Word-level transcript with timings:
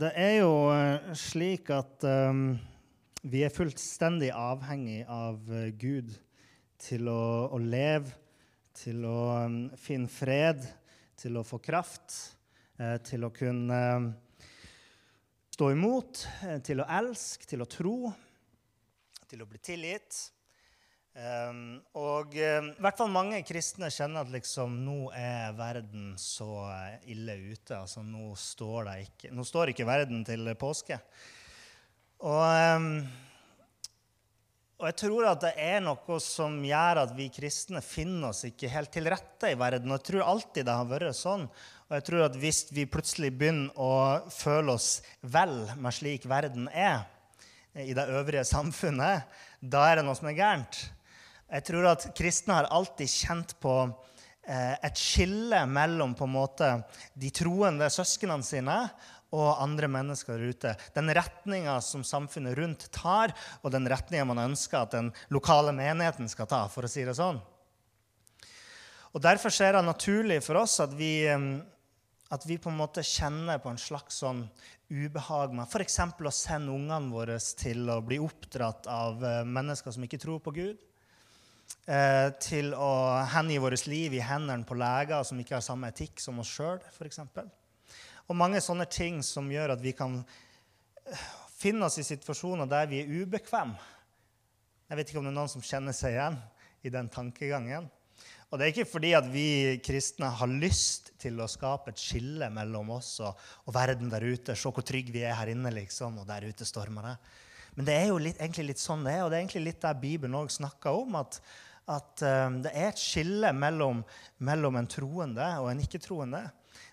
Det 0.00 0.14
er 0.16 0.38
jo 0.38 0.52
eh, 0.72 1.10
slik 1.18 1.68
at 1.76 2.04
um, 2.08 2.54
vi 3.28 3.42
er 3.44 3.52
fullstendig 3.52 4.30
avhengig 4.32 5.02
av 5.04 5.50
uh, 5.52 5.66
Gud 5.76 6.14
til 6.80 7.10
å, 7.12 7.50
å, 7.52 7.58
leve, 7.60 8.14
til 8.80 9.04
å 9.04 9.18
um, 9.44 9.58
finne 9.76 10.08
fred, 10.08 10.64
til 11.20 11.36
å 11.36 11.44
få 11.44 11.58
kraft, 11.60 12.16
eh, 12.80 12.96
til 13.04 13.28
å 13.28 13.32
kunne 13.34 13.82
uh, 14.00 14.08
stå 15.52 15.68
imot, 15.74 16.24
til 16.64 16.80
å 16.80 16.88
elske, 17.02 17.50
til 17.50 17.60
å 17.60 17.68
tro, 17.68 18.14
til 19.28 19.44
å 19.44 19.50
bli 19.50 19.60
tilgitt. 19.60 20.22
Um, 21.10 21.80
og 21.98 22.36
um, 22.38 22.68
i 22.70 22.82
hvert 22.84 23.00
fall 23.00 23.08
mange 23.10 23.40
kristne 23.42 23.88
kjenner 23.90 24.22
at 24.22 24.30
liksom, 24.30 24.76
nå 24.86 25.08
er 25.16 25.56
verden 25.58 26.12
så 26.20 26.68
ille 27.10 27.34
ute. 27.50 27.74
altså 27.80 28.04
Nå 28.06 28.30
står, 28.38 28.92
ikke, 29.08 29.32
nå 29.34 29.44
står 29.46 29.72
ikke 29.72 29.88
verden 29.88 30.22
til 30.26 30.52
påske. 30.58 31.00
Og, 32.22 32.44
um, 32.76 33.02
og, 34.78 34.86
jeg 34.86 34.96
tror 35.02 35.26
at 35.32 35.42
det 35.48 35.50
er 35.58 35.82
noe 35.82 36.20
som 36.22 36.60
gjør 36.64 37.02
at 37.02 37.16
vi 37.18 37.26
kristne 37.34 37.82
finner 37.84 38.30
oss 38.30 38.44
ikke 38.46 38.70
helt 38.70 38.94
til 38.94 39.10
rette 39.10 39.50
i 39.50 39.58
verden. 39.58 39.90
Og 39.90 39.98
jeg 39.98 40.12
tror 40.12 40.28
alltid 40.30 40.70
det 40.70 40.78
har 40.78 40.88
vært 40.88 41.18
sånn. 41.18 41.48
Og 41.90 41.96
jeg 41.98 42.06
tror 42.06 42.28
at 42.28 42.38
hvis 42.38 42.62
vi 42.70 42.86
plutselig 42.86 43.32
begynner 43.34 43.74
å 43.74 44.30
føle 44.30 44.78
oss 44.78 45.00
vel 45.26 45.58
med 45.74 45.98
slik 45.98 46.30
verden 46.30 46.70
er 46.70 47.02
i 47.74 47.90
det 47.98 48.06
øvrige 48.14 48.46
samfunnet, 48.46 49.26
da 49.58 49.84
er 49.90 49.98
det 49.98 50.06
noe 50.06 50.14
som 50.18 50.30
er 50.30 50.38
gærent. 50.38 50.78
Jeg 51.50 51.66
tror 51.66 51.88
at 51.90 52.04
kristne 52.14 52.60
har 52.60 52.68
alltid 52.70 53.10
kjent 53.10 53.56
på 53.62 53.72
eh, 54.46 54.74
et 54.86 54.98
skille 54.98 55.64
mellom 55.66 56.12
på 56.14 56.28
en 56.28 56.36
måte 56.36 56.68
de 57.18 57.30
troende 57.34 57.88
søsknene 57.90 58.46
sine 58.46 58.76
og 59.34 59.62
andre 59.62 59.88
mennesker 59.90 60.38
der 60.38 60.54
ute. 60.54 60.74
Den 60.94 61.10
retninga 61.14 61.76
som 61.82 62.04
samfunnet 62.06 62.54
rundt 62.58 62.86
tar, 62.94 63.34
og 63.62 63.74
den 63.74 63.86
retninga 63.90 64.26
man 64.26 64.42
ønsker 64.48 64.82
at 64.82 64.94
den 64.94 65.10
lokale 65.34 65.74
menigheten 65.74 66.30
skal 66.30 66.46
ta. 66.50 66.66
for 66.68 66.86
å 66.86 66.90
si 66.90 67.04
det 67.06 67.16
sånn. 67.18 67.40
Og 69.10 69.22
Derfor 69.22 69.50
er 69.50 69.74
det 69.74 69.84
naturlig 69.84 70.38
for 70.46 70.54
oss 70.54 70.78
at 70.78 70.94
vi, 70.94 71.26
eh, 71.26 71.58
at 72.30 72.46
vi 72.46 72.58
på 72.58 72.70
en 72.70 72.78
måte 72.78 73.02
kjenner 73.02 73.58
på 73.58 73.70
en 73.70 73.78
slags 73.78 74.22
sånn 74.22 74.44
ubehag 74.90 75.50
med 75.54 75.66
f.eks. 75.66 75.98
å 75.98 76.30
sende 76.30 76.70
ungene 76.70 77.10
våre 77.10 77.38
til 77.38 77.90
å 77.90 77.98
bli 78.02 78.18
oppdratt 78.22 78.86
av 78.86 79.18
eh, 79.24 79.42
mennesker 79.42 79.90
som 79.90 80.06
ikke 80.06 80.22
tror 80.22 80.38
på 80.38 80.54
Gud. 80.54 80.89
Eh, 81.90 82.28
til 82.38 82.74
å 82.76 82.90
hengi 83.32 83.56
vårt 83.58 83.86
liv 83.90 84.12
i 84.14 84.22
hendene 84.22 84.66
på 84.68 84.76
leger 84.78 85.24
som 85.26 85.38
ikke 85.40 85.56
har 85.56 85.64
samme 85.64 85.88
etikk 85.90 86.20
som 86.22 86.38
oss 86.38 86.52
sjøl, 86.52 86.78
f.eks. 86.92 87.22
Og 88.28 88.36
mange 88.38 88.60
sånne 88.62 88.86
ting 88.86 89.18
som 89.26 89.48
gjør 89.50 89.74
at 89.74 89.82
vi 89.82 89.94
kan 89.96 90.20
eh, 90.20 91.24
finne 91.58 91.88
oss 91.88 91.98
i 91.98 92.06
situasjoner 92.06 92.68
der 92.70 92.86
vi 92.90 93.00
er 93.02 93.10
ubekvemme. 93.10 93.80
Jeg 94.90 94.98
vet 95.00 95.10
ikke 95.10 95.22
om 95.22 95.26
det 95.26 95.32
er 95.32 95.38
noen 95.40 95.50
som 95.50 95.64
kjenner 95.66 95.96
seg 95.96 96.14
igjen 96.14 96.38
i 96.86 96.92
den 96.94 97.10
tankegangen. 97.10 97.90
Og 98.50 98.58
det 98.58 98.66
er 98.66 98.72
ikke 98.74 98.90
fordi 98.92 99.10
at 99.18 99.26
vi 99.30 99.48
kristne 99.82 100.30
har 100.36 100.50
lyst 100.50 101.12
til 101.22 101.38
å 101.42 101.50
skape 101.50 101.90
et 101.90 102.02
skille 102.02 102.52
mellom 102.54 102.96
oss 102.98 103.16
og, 103.22 103.38
og 103.66 103.74
verden 103.74 104.10
der 104.12 104.26
ute. 104.26 104.54
Se 104.58 104.70
hvor 104.70 104.86
trygge 104.86 105.14
vi 105.14 105.22
er 105.26 105.38
her 105.38 105.50
inne, 105.50 105.70
liksom, 105.74 106.18
og 106.22 106.26
der 106.28 106.46
ute 106.50 106.66
stormer 106.66 107.12
det. 107.12 107.16
Men 107.76 107.88
det 107.88 107.96
er 107.96 108.06
jo 108.10 108.20
litt, 108.22 108.38
egentlig 108.40 108.72
litt 108.72 108.82
sånn 108.82 109.04
det 109.06 109.16
er, 109.16 109.24
og 109.24 109.32
det 109.32 109.38
er 109.38 109.44
egentlig 109.44 109.66
litt 109.68 109.82
der 109.82 109.98
Bibelen 110.00 110.38
òg 110.38 110.52
snakker 110.52 111.02
om. 111.02 111.18
at, 111.20 111.40
at 111.90 112.22
um, 112.22 112.60
det 112.64 112.72
er 112.74 112.90
et 112.90 113.02
skille 113.02 113.52
mellom, 113.56 114.04
mellom 114.46 114.78
en 114.80 114.90
troende 114.90 115.46
og 115.62 115.70
en 115.72 115.84
ikke-troende. 115.84 116.44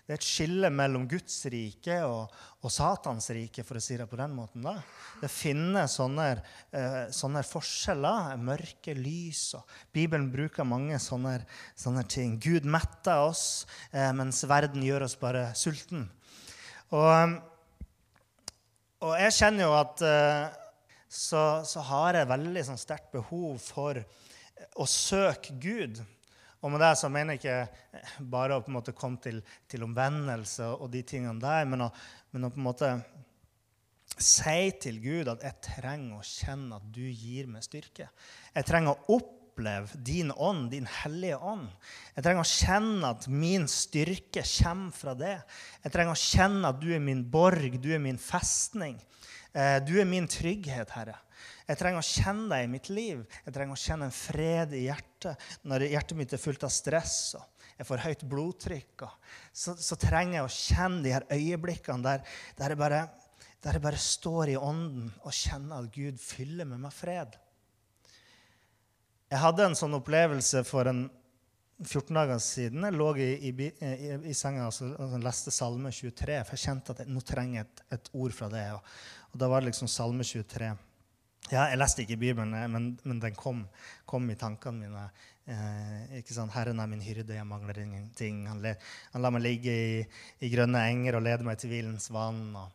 Det 0.08 0.14
er 0.14 0.18
et 0.18 0.24
skille 0.24 0.70
mellom 0.72 1.04
Guds 1.08 1.34
rike 1.52 1.98
og, 2.08 2.32
og, 2.62 2.70
Satans 2.72 3.26
rike, 3.36 3.60
for 3.64 3.76
å 3.76 3.82
si 3.84 3.98
det 4.00 4.06
på 4.08 4.16
den 4.16 4.32
måten. 4.32 4.64
da. 4.64 4.78
Det 5.20 5.28
finnes 5.28 5.98
sånne, 5.98 6.28
uh, 6.72 7.02
sånne 7.12 7.42
forskjeller. 7.44 8.38
Mørke, 8.40 8.94
lys. 8.96 9.50
og 9.58 9.68
Bibelen 9.92 10.30
bruker 10.32 10.64
mange 10.64 10.96
sånne, 11.02 11.38
sånne 11.76 12.06
ting. 12.08 12.38
Gud 12.40 12.64
metter 12.64 13.28
oss, 13.28 13.66
uh, 13.92 14.08
mens 14.16 14.40
verden 14.48 14.86
gjør 14.86 15.04
oss 15.10 15.18
bare 15.20 15.50
sulten. 15.52 16.08
Og, 16.88 17.36
og 19.04 19.12
jeg 19.20 19.34
kjenner 19.36 19.66
jo 19.66 19.74
at 19.76 20.00
eh, 20.08 20.56
så, 21.08 21.64
så 21.64 21.82
har 21.88 22.18
jeg 22.18 22.30
veldig 22.30 22.64
sånn, 22.68 22.80
sterkt 22.80 23.12
behov 23.14 23.58
for 23.64 24.00
å 24.78 24.86
søke 24.88 25.56
Gud. 25.60 26.00
Og 26.58 26.72
med 26.74 26.82
det 26.82 26.94
så 26.98 27.10
mener 27.12 27.36
jeg 27.36 27.40
ikke 27.40 28.24
bare 28.32 28.58
å 28.58 28.64
på 28.64 28.72
en 28.72 28.78
måte 28.80 28.96
komme 28.96 29.20
til, 29.22 29.40
til 29.70 29.86
omvendelse 29.86 30.66
og 30.74 30.90
de 30.92 31.04
tingene 31.06 31.40
der, 31.42 31.68
men 31.70 31.86
å, 31.86 31.88
men 32.34 32.48
å, 32.48 32.52
på 32.52 32.60
en 32.60 32.66
måte 32.66 32.92
si 34.18 34.70
til 34.82 34.98
Gud 35.02 35.30
at 35.30 35.44
jeg 35.46 35.62
trenger 35.68 36.18
å 36.18 36.26
kjenne 36.26 36.78
at 36.80 36.86
du 36.94 37.04
gir 37.04 37.48
meg 37.50 37.64
styrke. 37.66 38.08
Jeg 38.54 38.66
trenger 38.66 38.98
å 39.12 39.20
oppleve 39.58 39.88
din 39.94 40.30
ånd, 40.30 40.70
din 40.70 40.86
hellige 40.86 41.36
ånd. 41.36 41.68
Jeg 42.14 42.24
trenger 42.24 42.44
å 42.44 42.50
kjenne 42.50 43.10
at 43.10 43.26
min 43.28 43.66
styrke 43.68 44.44
kommer 44.46 44.94
fra 44.94 45.14
det. 45.18 45.36
Jeg 45.82 45.94
trenger 45.94 46.14
å 46.14 46.22
kjenne 46.22 46.70
at 46.70 46.80
du 46.80 46.92
er 46.94 47.02
min 47.02 47.24
borg, 47.30 47.80
du 47.82 47.90
er 47.94 48.02
min 48.02 48.18
festning. 48.18 48.98
Eh, 49.52 49.78
du 49.82 49.98
er 49.98 50.06
min 50.06 50.28
trygghet, 50.30 50.90
Herre. 50.94 51.18
Jeg 51.68 51.78
trenger 51.78 52.00
å 52.00 52.06
kjenne 52.06 52.48
deg 52.52 52.64
i 52.64 52.70
mitt 52.70 52.88
liv. 52.88 53.24
Jeg 53.44 53.54
trenger 53.54 53.74
å 53.74 53.82
kjenne 53.82 54.08
en 54.08 54.14
fred 54.14 54.72
i 54.74 54.86
hjertet 54.86 55.48
når 55.68 55.88
hjertet 55.90 56.18
mitt 56.18 56.32
er 56.32 56.42
fullt 56.42 56.64
av 56.64 56.72
stress 56.72 57.34
og 57.38 57.44
jeg 57.78 57.86
får 57.86 58.02
høyt 58.02 58.22
blodtrykk. 58.26 59.04
Så, 59.54 59.76
så, 59.78 59.94
trenger 60.00 60.40
jeg 60.40 60.46
å 60.46 60.54
kjenne 60.54 61.02
de 61.04 61.12
her 61.14 61.26
øyeblikkene 61.30 62.02
der, 62.02 62.24
der, 62.58 62.74
jeg 62.74 62.80
bare, 62.80 63.04
der, 63.62 63.78
jeg 63.78 63.84
bare, 63.84 64.00
står 64.02 64.54
i 64.54 64.56
ånden 64.58 65.12
og 65.22 65.36
kjenner 65.36 65.84
at 65.84 65.92
Gud 65.94 66.18
fyller 66.18 66.66
med 66.66 66.82
meg 66.82 66.96
fred. 66.96 67.36
Jeg 69.28 69.42
hadde 69.42 69.64
en 69.68 69.76
sånn 69.76 69.96
opplevelse 69.98 70.62
for 70.64 70.88
en 70.88 71.04
14 71.84 72.16
dager 72.16 72.38
siden. 72.42 72.84
Jeg 72.88 72.96
lå 72.96 73.08
i, 73.20 73.28
i, 73.50 73.52
i, 73.52 74.12
i 74.32 74.34
senga 74.34 74.64
og 74.64 74.72
altså, 74.72 75.20
leste 75.22 75.52
Salme 75.54 75.92
23, 75.92 76.38
for 76.48 76.56
jeg 76.56 76.64
kjente 76.64 76.94
at 76.94 77.02
jeg 77.04 77.12
nå 77.12 77.22
trenger 77.28 77.66
et, 77.66 77.82
et 77.94 78.08
ord 78.16 78.34
fra 78.34 78.48
det. 78.50 78.64
Og, 78.74 78.94
og 79.32 79.42
da 79.42 79.50
var 79.52 79.62
det 79.62 79.70
liksom 79.70 79.90
Salme 79.92 80.24
23. 80.26 80.70
Ja, 81.48 81.66
jeg 81.70 81.78
leste 81.80 82.04
ikke 82.04 82.18
Bibelen, 82.20 82.56
eh, 82.56 82.66
men, 82.72 82.88
men 83.04 83.20
den 83.22 83.36
kom, 83.36 83.62
kom, 84.08 84.26
i 84.32 84.36
tankene 84.40 84.88
mine. 84.88 85.04
Eh, 85.48 86.18
ikke 86.22 86.34
sant? 86.36 86.52
'Herren 86.52 86.80
er 86.80 86.88
min 86.90 87.04
hyrde, 87.04 87.36
jeg 87.36 87.46
mangler 87.48 87.78
ingenting.' 87.84 88.42
Han, 88.48 88.64
le, 88.64 88.74
han 89.12 89.24
lar 89.24 89.32
meg 89.36 89.44
ligge 89.44 89.72
i, 89.72 90.02
i, 90.40 90.50
grønne 90.52 90.82
enger 90.88 91.20
og 91.20 91.24
leder 91.28 91.46
meg 91.46 91.60
til 91.60 91.72
hvilens 91.72 92.10
vann. 92.12 92.42
Og, 92.58 92.74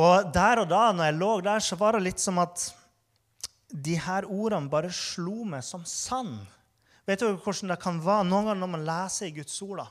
og 0.00 0.34
der 0.34 0.64
og 0.64 0.68
da, 0.72 0.82
når 0.96 1.12
jeg 1.12 1.20
lå 1.20 1.32
der, 1.44 1.64
så 1.64 1.80
var 1.80 1.96
det 1.96 2.06
litt 2.08 2.24
som 2.24 2.40
at 2.44 2.70
de 3.68 3.98
her 4.00 4.26
ordene 4.28 4.70
bare 4.72 4.90
slo 4.94 5.44
meg 5.48 5.64
som 5.66 5.84
sann. 5.88 6.38
Vet 7.08 7.22
du 7.22 7.38
hvordan 7.40 7.72
det 7.72 7.80
kan 7.82 8.00
være 8.04 8.26
noen 8.28 8.50
ganger 8.50 8.62
når 8.62 8.72
man 8.74 8.86
leser 8.88 9.28
i 9.28 9.36
Guds 9.36 9.56
ord? 9.64 9.82
da, 9.82 9.88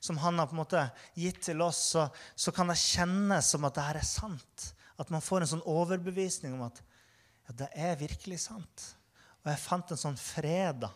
som 0.00 0.18
han 0.22 0.38
har 0.38 0.48
på 0.48 0.56
en 0.56 0.62
måte 0.62 0.84
gitt 1.18 1.40
til 1.48 1.62
oss, 1.64 1.80
så, 1.94 2.06
så 2.34 2.52
kan 2.54 2.70
det 2.70 2.78
kjennes 2.80 3.50
som 3.54 3.66
at 3.66 3.78
dette 3.78 4.02
er 4.02 4.06
sant. 4.06 4.68
At 4.98 5.10
man 5.14 5.22
får 5.24 5.44
en 5.44 5.52
sånn 5.54 5.66
overbevisning 5.68 6.54
om 6.56 6.66
at 6.66 6.80
ja, 7.48 7.56
det 7.62 7.68
er 7.74 8.00
virkelig 8.00 8.40
sant. 8.44 8.86
Og 9.42 9.52
jeg 9.52 9.62
fant 9.62 9.92
en 9.94 10.00
sånn 10.00 10.18
fred 10.20 10.82
da, 10.84 10.92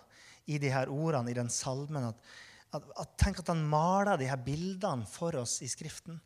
i 0.50 0.58
de 0.62 0.70
her 0.72 0.90
ordene 0.92 1.32
i 1.32 1.36
den 1.38 1.50
salmen. 1.52 2.10
At, 2.10 2.32
at, 2.76 2.88
at, 3.04 3.14
tenk 3.20 3.42
at 3.42 3.52
han 3.52 3.62
maler 3.68 4.20
de 4.20 4.28
her 4.30 4.40
bildene 4.42 5.06
for 5.08 5.38
oss 5.40 5.60
i 5.64 5.70
Skriften. 5.70 6.20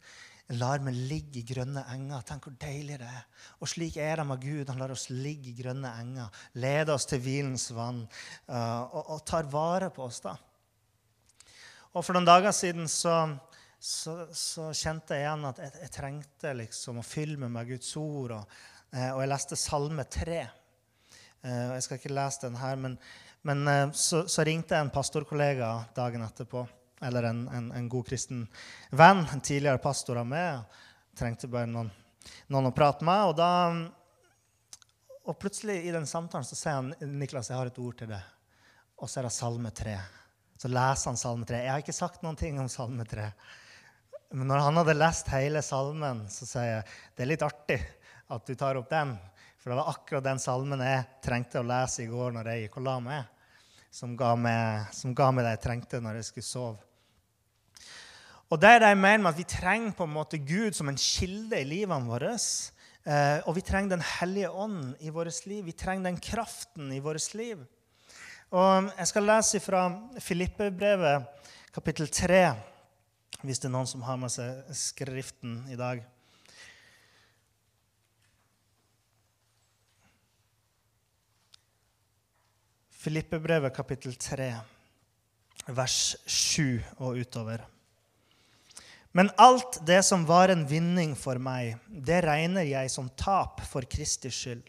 Lar 0.54 0.82
meg 0.84 0.94
ligge 1.10 1.40
i 1.40 1.46
grønne 1.46 1.82
enger. 1.90 2.22
Tenk 2.28 2.46
hvor 2.46 2.54
deilig 2.62 3.00
det 3.02 3.08
er. 3.10 3.24
Og 3.58 3.70
slik 3.70 3.96
er 4.02 4.20
det 4.20 4.26
med 4.28 4.42
Gud. 4.44 4.68
Han 4.70 4.78
lar 4.82 4.94
oss 4.94 5.08
ligge 5.10 5.50
i 5.50 5.56
grønne 5.58 5.90
enger, 6.02 6.42
leder 6.62 6.94
oss 6.94 7.08
til 7.10 7.22
hvilens 7.24 7.68
vann 7.74 8.04
uh, 8.04 8.84
og, 8.86 9.02
og, 9.02 9.24
tar 9.26 9.50
vare 9.50 9.90
på 9.94 10.06
oss. 10.06 10.20
da. 10.22 10.36
Og 11.96 12.04
for 12.04 12.12
noen 12.12 12.28
dager 12.28 12.52
siden 12.52 12.86
så, 12.92 13.14
så, 13.80 14.26
så 14.36 14.68
kjente 14.76 15.16
jeg 15.16 15.24
igjen 15.24 15.48
at 15.48 15.60
jeg, 15.62 15.72
jeg, 15.80 15.92
trengte 15.94 16.52
liksom 16.58 17.00
å 17.00 17.06
fylle 17.06 17.48
med 17.48 17.70
Guds 17.70 17.94
ord. 18.00 18.34
Og, 18.36 18.58
eh, 18.92 19.10
og 19.14 19.22
jeg 19.22 19.32
leste 19.32 19.58
Salme 19.60 20.04
3. 20.04 20.40
Eh, 21.46 21.62
jeg 21.76 21.86
skal 21.86 22.00
ikke 22.00 22.12
lese 22.12 22.44
den 22.44 22.58
her, 22.60 22.76
men, 22.80 22.98
men 23.48 23.64
eh, 23.72 23.86
så, 23.96 24.26
så, 24.28 24.44
ringte 24.44 24.76
jeg 24.76 24.84
en 24.84 24.92
pastorkollega 24.92 25.70
dagen 25.96 26.26
etterpå. 26.26 26.66
Eller 27.04 27.28
en, 27.28 27.48
en, 27.52 27.72
en, 27.76 27.88
god 27.92 28.06
kristen 28.08 28.46
venn, 28.90 29.26
en 29.32 29.40
tidligere 29.40 29.82
pastor 29.82 30.22
av 30.22 30.28
meg. 30.28 30.62
trengte 31.16 31.48
bare 31.48 31.68
noen, 31.68 31.90
noen 32.52 32.70
å 32.70 32.74
prate 32.76 33.04
med. 33.04 33.32
Og, 33.32 33.36
da, 33.36 33.50
og 35.26 35.38
plutselig 35.40 35.82
i 35.84 35.92
den 35.94 36.08
samtalen 36.08 36.46
så 36.48 36.56
sier 36.56 36.80
han 36.80 37.18
Niklas, 37.18 37.50
jeg 37.52 37.60
har 37.60 37.68
et 37.68 37.82
ord 37.82 37.98
til 38.00 38.10
deg. 38.14 38.32
Og 38.96 39.10
så 39.10 39.20
er 39.20 39.28
det 39.28 39.36
Salme 39.36 39.72
3. 39.76 39.96
Så 40.56 40.72
leser 40.72 41.10
han 41.10 41.20
Salme 41.20 41.48
3. 41.48 41.62
Jeg 41.66 41.74
har 41.74 41.84
ikke 41.84 41.96
sagt 41.96 42.24
noen 42.24 42.38
ting 42.40 42.56
om 42.62 42.70
Salme 42.72 43.04
3. 43.04 43.28
Men 44.36 44.48
når 44.50 44.64
han 44.64 44.80
hadde 44.80 44.96
lest 44.96 45.28
hele 45.30 45.60
salmen, 45.62 46.24
så 46.32 46.48
sier 46.48 46.70
jeg 46.70 46.86
det 47.14 47.24
er 47.24 47.30
litt 47.30 47.44
artig 47.46 47.78
at 48.32 48.48
du 48.48 48.56
tar 48.58 48.78
opp 48.80 48.88
den. 48.90 49.12
For 49.60 49.70
det 49.70 49.78
var 49.78 49.92
akkurat 49.92 50.24
den 50.24 50.40
salmen 50.42 50.82
jeg 50.82 51.04
trengte 51.24 51.60
å 51.60 51.66
lese 51.66 52.04
i 52.04 52.10
går 52.10 52.34
når 52.34 52.50
jeg 52.50 52.64
gikk 52.64 52.80
og 52.80 52.86
la 52.88 52.96
meg. 53.02 53.35
Som 53.96 54.12
ga 54.12 54.34
meg, 54.36 54.90
som 54.92 55.14
ga 55.16 55.30
meg 55.32 55.46
det 55.46 55.54
jeg 55.54 55.62
trengte 55.62 55.98
når 56.04 56.18
jeg 56.18 56.26
skulle 56.28 56.44
sove. 56.44 56.82
Og 58.52 58.60
det 58.60 58.74
er 58.74 58.82
det 58.82 58.90
jeg 58.92 58.98
mener 59.00 59.22
med 59.24 59.30
at 59.30 59.38
Vi 59.38 59.46
trenger 59.48 59.94
på 59.96 60.04
en 60.04 60.12
måte 60.12 60.38
Gud 60.38 60.76
som 60.76 60.90
en 60.90 60.98
kilde 61.00 61.56
i 61.56 61.64
livene 61.64 62.04
våre. 62.04 62.34
Eh, 62.36 63.38
og 63.48 63.56
vi 63.56 63.64
trenger 63.64 63.96
Den 63.96 64.04
hellige 64.04 64.50
ånd 64.50 65.00
i 65.00 65.08
vårt 65.08 65.46
liv. 65.46 65.64
Vi 65.64 65.72
trenger 65.72 66.10
den 66.10 66.20
kraften 66.20 66.92
i 66.92 67.00
vårt 67.00 67.34
liv. 67.34 67.64
Og 68.52 68.92
Jeg 68.98 69.06
skal 69.08 69.26
lese 69.26 69.60
fra 69.64 69.88
Filippebrevet 70.20 71.48
kapittel 71.72 72.08
3 72.08 72.44
hvis 73.46 73.60
det 73.60 73.68
er 73.68 73.74
noen 73.74 73.88
som 73.88 74.04
har 74.04 74.16
med 74.20 74.32
seg 74.32 74.76
Skriften 74.76 75.62
i 75.72 75.76
dag. 75.76 76.04
Filippebrevet 83.06 83.70
kapittel 83.70 84.16
3, 84.18 84.48
vers 85.70 86.16
7 86.26 86.80
og 86.98 87.20
utover. 87.20 87.60
Men 89.14 89.30
alt 89.38 89.78
det 89.86 90.00
som 90.02 90.24
var 90.26 90.50
en 90.50 90.64
vinning 90.66 91.12
for 91.14 91.38
meg, 91.38 91.76
det 91.86 92.18
regner 92.26 92.66
jeg 92.66 92.90
som 92.90 93.06
tap 93.14 93.62
for 93.70 93.86
Kristi 93.86 94.32
skyld. 94.34 94.64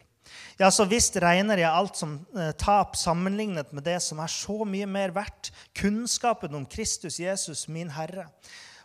Ja, 0.62 0.70
så 0.70 0.86
visst 0.86 1.18
regner 1.18 1.64
jeg 1.64 1.72
alt 1.72 1.98
som 1.98 2.14
eh, 2.38 2.54
tap 2.62 2.94
sammenlignet 3.02 3.74
med 3.74 3.88
det 3.90 3.98
som 4.06 4.22
er 4.22 4.30
så 4.30 4.62
mye 4.70 4.86
mer 4.86 5.18
verdt, 5.18 5.50
kunnskapen 5.74 6.54
om 6.62 6.70
Kristus 6.70 7.18
Jesus, 7.18 7.66
min 7.66 7.90
Herre. 7.98 8.30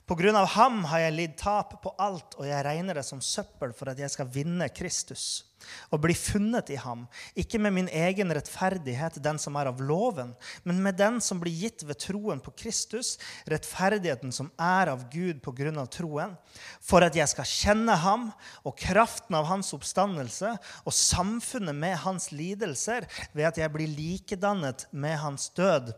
På 0.08 0.16
grunn 0.16 0.40
av 0.40 0.48
ham 0.56 0.80
har 0.88 1.04
jeg 1.10 1.18
lidd 1.18 1.36
tap 1.44 1.76
på 1.84 1.92
alt, 2.00 2.40
og 2.40 2.48
jeg 2.48 2.64
regner 2.64 2.96
det 2.96 3.04
som 3.04 3.20
søppel 3.20 3.76
for 3.76 3.92
at 3.92 4.00
jeg 4.00 4.16
skal 4.16 4.32
vinne 4.32 4.72
Kristus 4.72 5.42
og 5.92 6.02
bli 6.04 6.14
funnet 6.16 6.72
i 6.72 6.78
ham, 6.80 7.04
ikke 7.38 7.60
med 7.62 7.76
min 7.76 7.90
egen 7.92 8.32
rettferdighet, 8.34 9.20
den 9.22 9.40
som 9.42 9.56
er 9.60 9.70
av 9.70 9.80
loven, 9.82 10.32
men 10.64 10.82
med 10.84 10.98
den 11.00 11.20
som 11.24 11.40
blir 11.42 11.54
gitt 11.64 11.84
ved 11.88 12.00
troen 12.02 12.42
på 12.42 12.54
Kristus, 12.64 13.14
rettferdigheten 13.50 14.32
som 14.34 14.50
er 14.60 14.92
av 14.92 15.06
Gud 15.12 15.42
på 15.44 15.54
grunn 15.56 15.80
av 15.80 15.90
troen, 15.92 16.36
for 16.80 17.04
at 17.04 17.16
jeg 17.16 17.30
skal 17.32 17.48
kjenne 17.48 17.96
ham 18.04 18.28
og 18.66 18.76
kraften 18.80 19.36
av 19.38 19.48
hans 19.50 19.72
oppstandelse 19.76 20.54
og 20.84 20.96
samfunnet 20.96 21.76
med 21.76 21.98
hans 22.04 22.30
lidelser, 22.34 23.08
ved 23.32 23.50
at 23.52 23.60
jeg 23.60 23.72
blir 23.72 23.90
likedannet 23.90 24.86
med 24.92 25.18
hans 25.22 25.48
død 25.56 25.92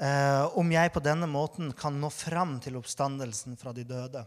eh, 0.00 0.44
om 0.58 0.72
jeg 0.72 0.92
på 0.94 1.02
denne 1.04 1.28
måten 1.30 1.72
kan 1.76 1.96
nå 2.00 2.10
fram 2.12 2.58
til 2.64 2.78
oppstandelsen 2.80 3.58
fra 3.60 3.74
de 3.76 3.86
døde. 3.88 4.24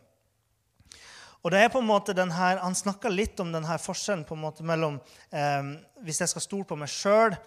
Og 1.43 1.53
det 1.53 1.61
er 1.61 1.69
på 1.71 1.81
en 1.81 1.87
måte 1.87 2.15
den 2.17 2.31
her, 2.33 2.57
Han 2.63 2.75
snakka 2.75 3.09
litt 3.09 3.39
om 3.39 3.51
denne 3.53 3.77
forskjellen 3.79 4.25
på 4.27 4.35
en 4.35 4.43
måte 4.47 4.65
mellom 4.65 4.99
eh, 5.31 5.75
Hvis 6.03 6.23
jeg 6.23 6.33
skal 6.33 6.43
stole 6.43 6.67
på 6.67 6.79
meg 6.79 6.91
sjøl, 6.91 7.37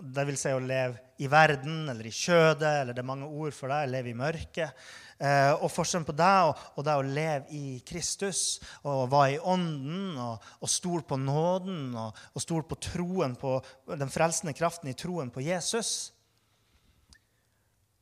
vil 0.00 0.38
si 0.38 0.52
å 0.54 0.62
leve 0.62 1.10
i 1.20 1.28
verden 1.28 1.90
eller 1.92 2.06
i 2.08 2.14
kjødet, 2.14 2.70
eller 2.80 2.96
det 2.96 3.02
er 3.02 3.08
mange 3.10 3.26
ord 3.28 3.52
for 3.52 3.68
det, 3.68 3.90
leve 3.92 4.12
i 4.12 4.16
mørket. 4.16 4.84
Eh, 5.20 5.52
og 5.60 5.68
forskjellen 5.68 6.06
på 6.08 6.14
deg 6.16 6.48
og, 6.48 6.62
og 6.80 6.86
det 6.86 6.94
å 6.96 7.04
leve 7.04 7.52
i 7.52 7.80
Kristus 7.84 8.60
og 8.88 9.10
være 9.12 9.34
i 9.34 9.42
ånden 9.52 10.14
og, 10.16 10.46
og 10.64 10.72
stole 10.72 11.04
på 11.04 11.18
nåden 11.20 11.90
og, 11.92 12.16
og 12.32 12.40
stole 12.40 12.64
på 12.64 12.78
troen 12.80 13.34
på 13.36 13.58
den 14.00 14.12
frelsende 14.12 14.56
kraften 14.56 14.88
i 14.88 14.96
troen 14.96 15.28
på 15.34 15.44
Jesus. 15.44 16.14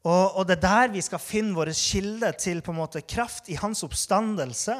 Og, 0.06 0.37
og, 0.37 0.45
det 0.47 0.59
er 0.59 0.62
der 0.62 0.93
vi 0.95 1.03
skal 1.03 1.19
finne 1.19 1.56
våre 1.56 1.75
kilde 1.75 2.31
til 2.39 2.62
på 2.62 2.71
en 2.71 2.79
måte 2.79 3.03
kraft 3.03 3.49
i 3.50 3.59
hans 3.59 3.83
oppstandelse. 3.83 4.77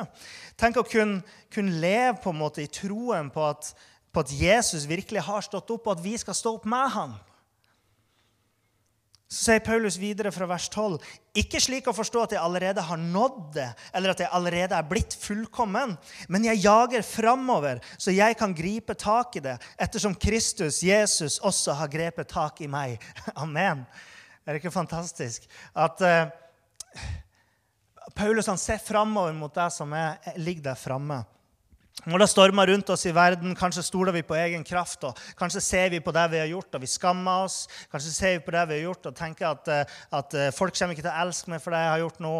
Tenk 0.59 0.79
å 0.79 0.87
kunne, 0.87 1.23
kunne 1.53 1.81
leve 1.82 2.20
på 2.23 2.31
en 2.31 2.38
måte 2.38 2.62
i 2.62 2.70
troen 2.70 3.31
på 3.35 3.43
at, 3.49 3.73
på 4.15 4.23
at, 4.23 4.31
Jesus 4.31 4.87
virkelig 4.88 5.26
har 5.26 5.43
stått 5.43 5.73
opp, 5.75 5.88
og 5.88 5.97
at 5.97 6.05
vi 6.05 6.15
skal 6.20 6.37
stå 6.38 6.55
opp 6.55 6.69
med 6.70 6.94
ham. 6.94 7.17
Så 9.29 9.50
sier 9.50 9.61
Paulus 9.61 9.99
videre 10.00 10.31
fra 10.32 10.47
vers 10.49 10.70
12.: 10.73 11.03
Ikke 11.37 11.61
slik 11.61 11.91
å 11.91 11.93
forstå 11.93 12.23
at 12.23 12.32
jeg 12.32 12.41
allerede 12.41 12.81
har 12.81 13.00
nådd 13.03 13.41
det, 13.59 13.67
eller 13.93 14.15
at 14.15 14.23
jeg 14.23 14.32
allerede 14.32 14.79
er 14.79 14.87
blitt 14.88 15.17
fullkommen, 15.20 15.99
men 16.32 16.47
jeg 16.47 16.62
jager 16.62 17.05
framover, 17.05 17.82
så 17.99 18.15
jeg 18.15 18.38
kan 18.41 18.55
gripe 18.56 18.97
tak 18.97 19.37
i 19.37 19.43
det, 19.44 19.59
ettersom 19.76 20.17
Kristus, 20.17 20.81
Jesus, 20.87 21.37
også 21.44 21.76
har 21.76 21.93
grepet 21.93 22.31
tak 22.32 22.62
i 22.65 22.70
meg. 22.70 23.03
Amen. 23.44 23.85
Er 24.48 24.56
det 24.56 24.62
ikke 24.62 24.72
fantastisk? 24.72 25.44
At 25.76 26.00
uh, 26.00 26.30
Paulus 28.16 28.46
han 28.48 28.56
ser 28.56 28.78
framover 28.80 29.34
mot 29.36 29.52
det 29.52 29.66
som 29.74 29.92
er, 29.92 30.16
ligger 30.40 30.70
der 30.70 30.78
framme. 30.80 31.18
Når 32.08 32.22
det 32.22 32.28
stormer 32.30 32.70
rundt 32.70 32.88
oss 32.94 33.04
i 33.10 33.12
verden, 33.12 33.52
kanskje 33.58 33.82
stoler 33.84 34.14
vi 34.16 34.22
på 34.24 34.38
egen 34.38 34.62
kraft. 34.64 35.04
og 35.04 35.18
Kanskje 35.36 35.60
ser 35.60 35.90
vi 35.92 36.00
på 36.00 36.14
det 36.16 36.24
vi 36.32 36.40
har 36.40 36.48
gjort, 36.48 36.78
og 36.78 36.80
vi 36.80 36.88
skammer 36.88 37.44
oss. 37.44 37.58
Kanskje 37.92 38.14
ser 38.14 38.32
vi 38.38 38.44
på 38.46 38.54
det 38.56 38.64
vi 38.70 38.78
har 38.78 38.86
gjort, 38.86 39.10
og 39.10 39.18
tenker 39.18 39.50
at, 39.50 39.68
eh, 39.74 40.00
at 40.16 40.38
eh, 40.38 40.48
folk 40.56 40.78
kommer 40.78 40.96
ikke 40.96 41.04
til 41.04 41.12
å 41.12 41.26
elske 41.26 41.52
meg 41.52 41.60
for 41.60 41.76
det 41.76 41.82
jeg 41.84 41.92
har 41.92 42.02
gjort 42.06 42.24
nå. 42.24 42.34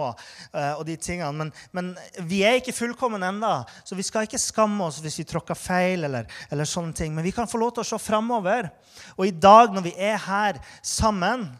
og 0.79 0.83
de 0.89 0.97
tingene. 0.97 1.33
Men, 1.43 1.53
men 1.77 1.93
vi 2.33 2.41
er 2.47 2.63
ikke 2.63 2.77
fullkomne 2.81 3.21
ennå, 3.35 3.55
så 3.85 3.99
vi 3.99 4.07
skal 4.07 4.25
ikke 4.25 4.41
skamme 4.41 4.89
oss 4.89 5.03
hvis 5.05 5.21
vi 5.21 5.29
tråkker 5.29 5.59
feil. 5.59 6.09
Eller, 6.09 6.31
eller 6.49 6.65
sånne 6.65 6.97
ting. 6.97 7.13
Men 7.13 7.27
vi 7.27 7.37
kan 7.37 7.51
få 7.51 7.61
lov 7.61 7.77
til 7.77 7.85
å 7.85 7.91
se 7.93 8.01
framover. 8.01 8.73
Og 9.19 9.27
i 9.27 9.35
dag, 9.35 9.75
når 9.75 9.91
vi 9.91 9.99
er 9.99 10.23
her 10.23 10.63
sammen 10.81 11.51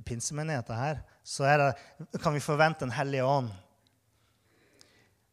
det 0.00 0.08
pinsemenigheten 0.08 0.76
her, 0.76 1.02
så 1.22 1.44
det, 1.44 1.74
kan 2.22 2.34
vi 2.34 2.40
forvente 2.40 2.84
en 2.84 2.94
hellig 2.96 3.24
ånd. 3.24 3.50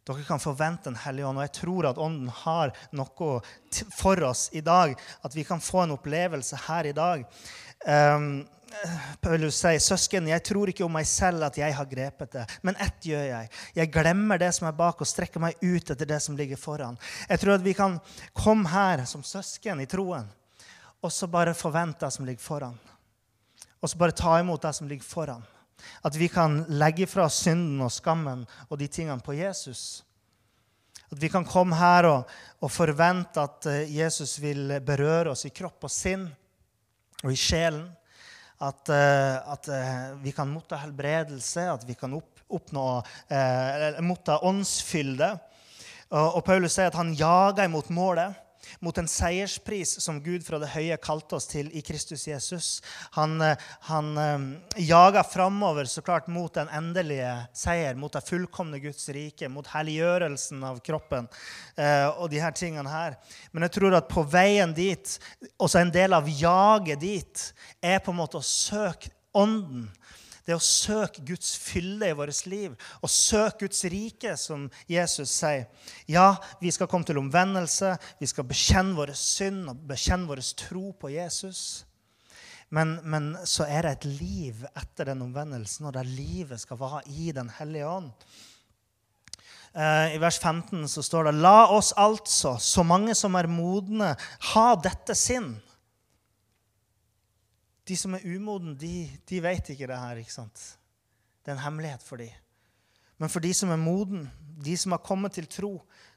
Dere 0.07 0.23
kan 0.23 0.39
forvente 0.39 0.89
en 0.89 0.99
hellig 1.03 1.25
ånd, 1.27 1.39
og 1.39 1.47
jeg 1.47 1.55
tror 1.57 1.87
at 1.89 1.97
Ånden 1.99 2.29
har 2.43 2.71
noe 2.95 3.39
for 3.97 4.23
oss 4.23 4.47
i 4.55 4.61
dag. 4.63 4.93
At 5.23 5.35
vi 5.35 5.43
kan 5.47 5.63
få 5.63 5.83
en 5.83 5.97
opplevelse 5.97 6.59
her 6.67 6.87
i 6.87 6.93
dag. 6.95 7.25
Um, 7.83 8.45
Paulus 9.23 9.59
sier, 9.59 9.79
'Søsken, 9.79 10.27
jeg 10.27 10.43
tror 10.43 10.71
ikke 10.71 10.85
om 10.85 10.95
meg 10.95 11.07
selv 11.07 11.43
at 11.43 11.57
jeg 11.59 11.75
har 11.75 11.85
grepet 11.91 12.31
det.' 12.31 12.47
Men 12.63 12.75
ett 12.79 13.03
gjør 13.03 13.25
jeg. 13.25 13.49
Jeg 13.75 13.91
glemmer 13.91 14.39
det 14.39 14.53
som 14.55 14.67
er 14.67 14.79
bak, 14.79 15.01
og 15.01 15.07
strekker 15.07 15.43
meg 15.43 15.59
ut 15.61 15.91
etter 15.91 16.05
det 16.07 16.21
som 16.23 16.37
ligger 16.37 16.59
foran. 16.59 16.99
Jeg 17.29 17.39
tror 17.39 17.55
at 17.55 17.63
vi 17.63 17.73
kan 17.73 17.99
komme 18.33 18.69
her 18.69 19.03
som 19.05 19.23
søsken 19.23 19.81
i 19.81 19.89
troen, 19.91 20.27
og 21.01 21.11
så 21.11 21.27
bare 21.27 21.55
forvente 21.55 22.05
det 22.05 22.13
som 22.13 22.25
ligger 22.25 22.43
foran 22.43 22.79
og 23.81 23.89
så 23.89 23.99
bare 23.99 24.15
ta 24.15 24.39
imot 24.39 24.63
det 24.65 24.73
som 24.75 24.89
ligger 24.89 25.05
foran. 25.05 25.45
At 26.01 26.15
vi 26.17 26.27
kan 26.31 26.63
legge 26.69 27.07
fra 27.09 27.27
synden 27.29 27.83
og 27.85 27.93
skammen 27.93 28.45
og 28.67 28.79
de 28.79 28.87
tingene 28.89 29.21
på 29.23 29.35
Jesus. 29.37 30.03
At 31.11 31.21
vi 31.21 31.29
kan 31.31 31.45
komme 31.47 31.77
her 31.77 32.07
og, 32.09 32.31
og 32.59 32.73
forvente 32.73 33.39
at 33.39 33.67
eh, 33.69 33.93
Jesus 33.95 34.39
vil 34.43 34.79
berøre 34.83 35.31
oss 35.31 35.45
i 35.47 35.53
kropp 35.55 35.85
og 35.87 35.93
sinn 35.93 36.25
og 37.23 37.31
i 37.31 37.37
sjelen. 37.39 37.85
At, 38.57 38.89
eh, 38.89 39.37
at 39.53 39.69
eh, 39.69 40.09
vi 40.23 40.33
kan 40.35 40.49
motta 40.49 40.79
helbredelse, 40.81 41.67
at 41.71 41.85
vi 41.87 41.95
kan 41.95 42.17
opp, 42.17 42.41
oppnå 42.49 42.87
eh, 43.29 44.01
motta 44.03 44.39
åndsfylde. 44.49 45.29
Og, 46.09 46.39
og 46.39 46.43
Paulus 46.47 46.75
sier 46.75 46.89
at 46.89 46.97
han 46.97 47.13
jager 47.15 47.69
imot 47.69 47.93
målet 47.93 48.35
mot 48.83 48.97
en 48.97 49.09
seierspris 49.09 49.95
som 50.03 50.19
Gud 50.23 50.45
fra 50.45 50.59
det 50.61 50.71
høye 50.73 50.97
kalte 51.01 51.37
oss 51.37 51.49
til 51.49 51.69
i 51.75 51.83
Kristus 51.85 52.27
Jesus. 52.27 52.69
Han, 53.17 53.37
eh, 53.41 53.67
han 53.89 54.11
um, 54.17 54.47
jaga 54.81 55.23
framover 55.27 55.89
så 55.89 56.03
klart 56.05 56.29
mot 56.31 56.53
den 56.53 56.71
endelige 56.73 57.31
seier, 57.57 57.97
mot 57.99 58.13
det 58.13 58.25
fullkomne 58.27 58.81
Guds 58.83 59.09
rike, 59.15 59.49
mot 59.51 59.67
helliggjørelsen 59.71 60.63
av 60.67 60.81
kroppen 60.85 61.29
uh, 61.79 62.09
og 62.17 62.29
de 62.33 62.41
her 62.43 62.55
tingene 62.57 62.91
her. 62.91 63.17
Men 63.51 63.67
jeg 63.67 63.77
tror 63.77 63.97
at 63.97 64.09
på 64.11 64.25
veien 64.27 64.73
dit, 64.77 65.17
også 65.57 65.83
en 65.83 65.93
del 65.93 66.17
av 66.17 66.29
jaget 66.29 67.01
dit, 67.01 67.47
er 67.81 68.01
på 68.03 68.13
en 68.13 68.21
måte 68.23 68.41
å 68.41 68.45
søke 68.45 69.13
Ånden 69.37 69.83
det 70.47 70.53
er 70.55 70.61
å 70.61 70.63
søke 70.63 71.25
Guds 71.27 71.49
fylle 71.59 72.07
i 72.07 72.15
vårt 72.15 72.45
liv 72.47 72.71
og 73.01 73.11
søke 73.11 73.65
Guds 73.65 73.83
rike, 73.91 74.31
som 74.39 74.69
Jesus 74.87 75.33
sier. 75.35 75.65
Ja, 76.07 76.37
vi 76.61 76.71
skal 76.71 76.87
komme 76.87 77.03
til 77.03 77.19
omvendelse, 77.19 77.97
vi 78.21 78.29
skal 78.31 78.47
bekjenne 78.47 78.95
vår 78.95 79.11
synd 79.19 79.67
og 79.73 79.83
bekjenne 79.89 80.29
vår 80.29 80.39
tro 80.55 80.93
på 80.95 81.11
Jesus. 81.11 81.83
Men, 82.71 82.95
men, 83.03 83.33
så 83.43 83.67
er 83.67 83.83
det 83.83 83.91
et 83.97 84.09
liv 84.21 84.63
etter 84.71 85.11
den 85.11 85.25
omvendelsen, 85.27 85.87
og 85.87 85.95
det 85.99 86.07
livet 86.07 86.63
skal 86.63 86.79
være 86.79 87.03
i 87.11 87.33
Den 87.35 87.51
hellige 87.59 87.91
ånd. 87.91 88.09
Eh, 89.75 90.15
I 90.15 90.23
vers 90.23 90.39
15 90.39 90.87
så 90.87 91.03
står 91.03 91.27
det 91.27 91.39
La 91.43 91.67
oss 91.75 91.91
altså, 91.99 92.55
så 92.59 92.87
mange 92.87 93.15
som 93.19 93.35
er 93.35 93.51
modne, 93.51 94.15
ha 94.55 94.67
dette 94.79 95.15
sinn 95.15 95.57
de 97.87 97.95
som 97.97 98.15
er 98.17 98.25
umodne, 98.27 98.75
de, 98.79 99.07
de 99.29 99.39
vet 99.43 99.71
ikke 99.73 99.87
det 99.89 99.99
her. 100.01 100.19
ikke 100.21 100.33
sant? 100.33 100.63
Det 101.43 101.53
er 101.53 101.57
en 101.57 101.65
hemmelighet 101.65 102.03
for 102.03 102.19
dem. 102.19 102.33
Men 103.17 103.31
for 103.33 103.41
de 103.41 103.53
som 103.55 103.71
er 103.73 103.81
moden, 103.81 104.27
de 104.61 104.75
som 104.77 104.93
har 104.93 105.01
kommet 105.05 105.33
til 105.37 105.47
tro, 105.49 105.71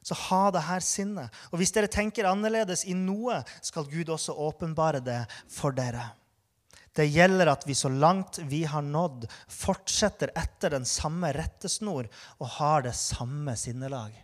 så 0.05 0.17
ha 0.29 0.43
det 0.53 0.65
her 0.67 0.85
sinnet. 0.85 1.33
Og 1.53 1.61
hvis 1.61 1.73
dere 1.73 1.91
tenker 1.93 2.29
annerledes 2.29 2.85
i 2.89 2.97
noe, 2.97 3.41
skal 3.65 3.89
Gud 3.89 4.13
også 4.13 4.37
åpenbare 4.37 5.01
det 5.05 5.23
for 5.49 5.77
dere. 5.77 6.11
Det 6.97 7.07
gjelder 7.07 7.53
at 7.53 7.65
vi 7.69 7.77
så 7.79 7.89
langt 7.93 8.41
vi 8.51 8.65
har 8.69 8.83
nådd, 8.83 9.29
fortsetter 9.49 10.33
etter 10.37 10.75
den 10.75 10.89
samme 10.89 11.31
rettesnor 11.37 12.09
og 12.41 12.53
har 12.59 12.85
det 12.89 12.97
samme 12.99 13.55
sinnelag. 13.57 14.17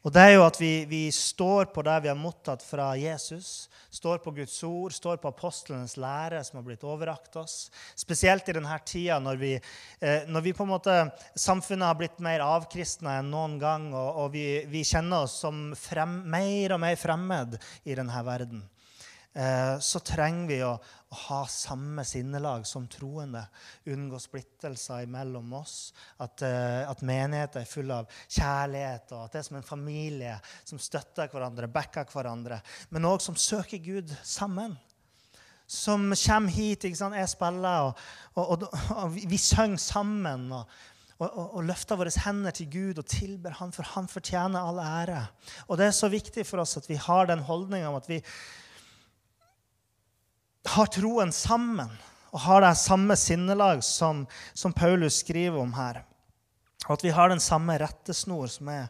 Og 0.00 0.12
det 0.14 0.22
er 0.24 0.30
jo 0.38 0.46
at 0.46 0.56
vi, 0.56 0.86
vi, 0.88 1.00
står 1.12 1.68
på 1.74 1.82
det 1.84 1.98
vi 2.06 2.08
har 2.08 2.16
mottatt 2.16 2.62
fra 2.64 2.94
Jesus, 2.96 3.68
står 3.92 4.22
på 4.24 4.32
Guds 4.38 4.54
ord, 4.64 4.94
står 4.96 5.18
på 5.20 5.28
apostlenes 5.28 5.98
lære 6.00 6.40
som 6.46 6.56
har 6.56 6.64
blitt 6.64 6.86
overrakt 6.88 7.36
oss. 7.36 7.66
Spesielt 7.98 8.48
i 8.48 8.54
denne 8.56 8.78
tida 8.88 9.18
når 9.20 9.40
vi, 9.42 9.52
eh, 10.00 10.24
når 10.24 10.46
vi 10.46 10.54
på 10.56 10.64
en 10.64 10.72
måte, 10.72 10.96
samfunnet 11.36 11.90
har 11.90 12.00
blitt 12.00 12.16
mer 12.24 12.40
avkristna 12.46 13.18
enn 13.20 13.28
noen 13.28 13.58
gang, 13.60 13.90
og, 13.92 14.24
og 14.24 14.32
vi, 14.38 14.46
vi, 14.72 14.86
kjenner 14.88 15.26
oss 15.26 15.36
som 15.44 15.68
frem, 15.76 16.22
mer 16.32 16.78
og 16.78 16.80
mer 16.86 16.96
fremmed 16.96 17.60
i 17.84 17.98
denne 17.98 18.24
verden. 18.24 18.64
Eh, 19.32 19.78
så 19.78 20.00
trenger 20.02 20.48
vi 20.50 20.56
å, 20.66 20.72
å, 20.74 21.16
ha 21.28 21.40
samme 21.46 22.02
sinnelag 22.06 22.64
som 22.66 22.88
troende. 22.90 23.44
Unngå 23.86 24.18
splittelser 24.18 25.06
mellom 25.10 25.52
oss. 25.60 25.92
At, 26.18 26.42
eh, 26.46 26.82
at 26.90 27.04
menigheten 27.06 27.62
er 27.62 27.70
full 27.70 27.94
av 27.94 28.10
kjærlighet, 28.26 29.12
og 29.14 29.24
at 29.24 29.34
det 29.36 29.42
er 29.42 29.46
som 29.46 29.58
en 29.60 29.66
familie 29.66 30.36
som 30.64 30.82
støtter 30.82 31.30
hverandre, 31.30 31.70
backer 31.70 32.10
hverandre. 32.10 32.58
Men 32.90 33.06
òg 33.06 33.22
som 33.22 33.38
søker 33.38 33.78
Gud 33.84 34.14
sammen. 34.26 34.74
Som 35.70 36.08
kommer 36.10 36.50
hit. 36.50 36.88
Jeg 36.90 37.30
spiller, 37.30 37.92
og, 38.34 38.40
og, 38.42 38.64
og 38.96 39.12
vi, 39.14 39.28
vi 39.30 39.38
synger 39.38 39.78
sammen. 39.82 40.48
og 40.52 40.80
og, 41.20 41.28
og, 41.28 41.48
og, 41.58 41.64
løfter 41.68 41.98
våre 42.00 42.12
hender 42.24 42.54
til 42.56 42.68
Gud 42.72 43.00
og 43.02 43.04
tilber 43.12 43.52
Han, 43.58 43.74
for 43.76 43.84
Han 43.92 44.06
fortjener 44.08 44.56
all 44.56 44.80
ære. 44.80 45.20
Og 45.68 45.76
Det 45.76 45.90
er 45.90 45.92
så 45.92 46.08
viktig 46.08 46.46
for 46.48 46.62
oss 46.62 46.78
at 46.80 46.88
vi 46.88 46.96
har 46.96 47.28
den 47.28 47.44
holdninga 47.44 47.90
om 47.90 47.98
at 47.98 48.08
vi, 48.08 48.22
har 50.68 50.90
troen 50.92 51.32
sammen 51.32 51.90
og 52.30 52.42
har 52.44 52.62
det 52.62 52.76
samme 52.78 53.16
sinnelag 53.18 53.82
som, 53.84 54.26
som, 54.54 54.72
Paulus 54.72 55.20
skriver 55.24 55.58
om 55.58 55.72
her. 55.74 56.02
Og 56.86 56.94
at 56.94 57.04
vi 57.04 57.12
har 57.14 57.30
den 57.30 57.42
samme 57.42 57.74
rettesnor 57.80 58.46
som 58.50 58.70
er, 58.72 58.86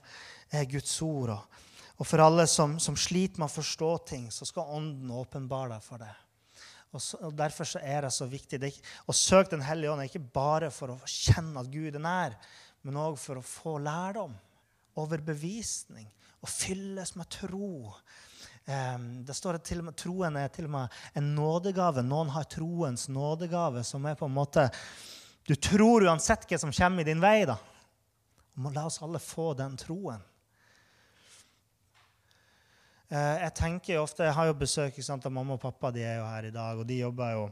er 0.53 0.69
Guds 0.69 0.93
ord. 1.03 1.33
Og, 1.35 1.62
og 2.00 2.09
for 2.09 2.23
alle 2.25 2.47
som, 2.50 2.79
som, 2.83 2.99
sliter 2.99 3.41
med 3.41 3.49
å 3.49 3.55
forstå 3.55 3.93
ting, 4.12 4.27
så 4.33 4.49
skal 4.49 4.75
Ånden 4.77 5.12
åpenbare 5.15 5.77
deg 5.77 5.87
for 5.87 6.03
det. 6.03 6.12
Og, 6.91 7.00
så, 7.00 7.21
og 7.25 7.35
Derfor 7.39 7.69
så 7.69 7.81
er 7.81 8.05
det 8.05 8.12
så 8.12 8.29
viktig. 8.29 8.61
Det 8.61 8.73
er, 8.73 8.93
å 9.09 9.17
søke 9.17 9.55
Den 9.55 9.65
hellige 9.65 9.93
ånd 9.93 10.05
er 10.05 10.11
ikke 10.11 10.33
bare 10.35 10.73
for 10.75 10.97
å 10.97 11.00
kjenne 11.09 11.62
at 11.62 11.73
Gud 11.73 11.95
er 11.95 12.03
nær, 12.05 12.37
men 12.85 12.99
òg 13.00 13.19
for 13.21 13.41
å 13.41 13.45
få 13.45 13.77
lærdom, 13.81 14.35
overbevisning, 15.00 16.09
og 16.41 16.49
fylles 16.49 17.15
med 17.21 17.29
tro 17.33 17.93
det 19.27 19.35
står 19.35 19.59
at 19.59 19.65
til 19.67 19.81
og 19.83 19.89
med, 19.89 19.97
Troen 19.99 20.37
er 20.39 20.50
til 20.53 20.69
og 20.69 20.75
med 20.77 20.99
en 21.19 21.31
nådegave. 21.35 22.05
Noen 22.07 22.31
har 22.35 22.49
troens 22.50 23.09
nådegave, 23.11 23.85
som 23.85 24.07
er 24.07 24.19
på 24.19 24.29
en 24.29 24.37
måte 24.37 24.69
Du 25.49 25.57
tror 25.57 26.05
uansett 26.07 26.45
hva 26.47 26.59
som 26.61 26.73
kommer 26.73 27.03
i 27.03 27.09
din 27.11 27.23
vei. 27.23 27.45
da. 27.49 27.57
Og 28.61 28.75
la 28.75 28.85
oss 28.87 29.00
alle 29.03 29.19
få 29.19 29.55
den 29.59 29.77
troen. 29.81 30.21
Eh, 33.11 33.37
jeg 33.43 33.55
tenker 33.59 33.97
jo 33.97 34.05
ofte, 34.05 34.23
jeg 34.29 34.37
har 34.37 34.47
jo 34.47 34.59
besøk 34.61 35.00
sant, 35.03 35.25
av 35.27 35.33
mamma 35.35 35.57
og 35.57 35.62
pappa. 35.62 35.91
De 35.91 36.05
er 36.07 36.21
jo 36.21 36.29
her 36.29 36.47
i 36.47 36.55
dag. 36.55 36.79
Og 36.79 36.87
de 36.87 37.00
jobber 37.00 37.33
jo 37.35 37.49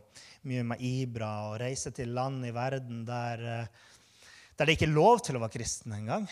mye 0.46 0.66
med 0.70 0.84
Ibra 0.84 1.32
og 1.48 1.56
reiser 1.62 1.94
til 1.96 2.12
land 2.14 2.46
i 2.46 2.52
verden 2.54 3.02
der, 3.08 3.42
eh, 3.42 3.88
der 4.54 4.68
det 4.68 4.76
ikke 4.76 4.86
er 4.86 4.94
lov 4.94 5.24
til 5.24 5.38
å 5.38 5.42
være 5.42 5.56
kristen 5.56 5.96
engang. 5.96 6.28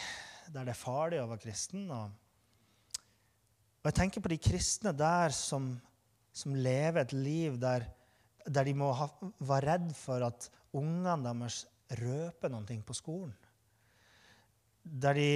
Der 0.53 0.63
det 0.63 0.77
er 0.77 0.79
farlig 0.79 1.23
å 1.23 1.27
være 1.33 1.43
kristen. 1.49 1.91
og 1.91 2.26
og 3.87 3.93
jeg 3.93 4.01
tenker 4.01 4.23
på 4.25 4.33
de 4.33 4.37
kristne 4.43 4.91
der 4.91 5.31
som, 5.31 5.69
som 6.35 6.57
lever 6.59 7.05
et 7.05 7.13
liv 7.15 7.55
der, 7.63 7.85
der 8.43 8.67
de 8.67 8.73
må 8.75 8.89
ha, 8.99 9.07
være 9.39 9.77
redd 9.77 9.93
for 9.95 10.25
at 10.27 10.49
ungene 10.75 11.15
deres 11.23 11.61
røper 12.01 12.51
noe 12.51 12.79
på 12.83 12.97
skolen. 12.99 13.31
Der 14.83 15.15
de, 15.15 15.29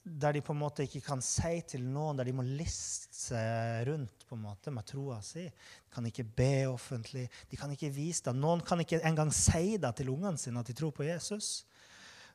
der 0.00 0.32
de, 0.32 0.40
på 0.40 0.54
en 0.56 0.60
måte 0.62 0.86
ikke 0.88 1.02
kan 1.04 1.20
si 1.20 1.58
til 1.68 1.84
noen, 1.84 2.16
der 2.16 2.30
de 2.30 2.32
må 2.38 2.46
liste 2.48 3.12
seg 3.28 3.84
rundt 3.90 4.24
på 4.24 4.38
en 4.38 4.46
måte 4.46 4.72
med 4.72 4.88
troa 4.88 5.18
si. 5.20 5.44
De 5.44 5.92
kan 5.92 6.08
ikke 6.08 6.24
be 6.24 6.64
offentlig. 6.70 7.26
de 7.50 7.58
kan 7.60 7.76
ikke 7.76 7.92
vise 7.92 8.24
det. 8.24 8.34
Noen 8.40 8.64
kan 8.64 8.80
ikke 8.80 9.02
engang 9.04 9.34
si 9.36 9.76
det 9.76 9.92
til 10.00 10.08
ungene 10.08 10.40
sine 10.40 10.64
at 10.64 10.72
de 10.72 10.78
tror 10.80 10.96
på 10.96 11.04
Jesus. 11.04 11.66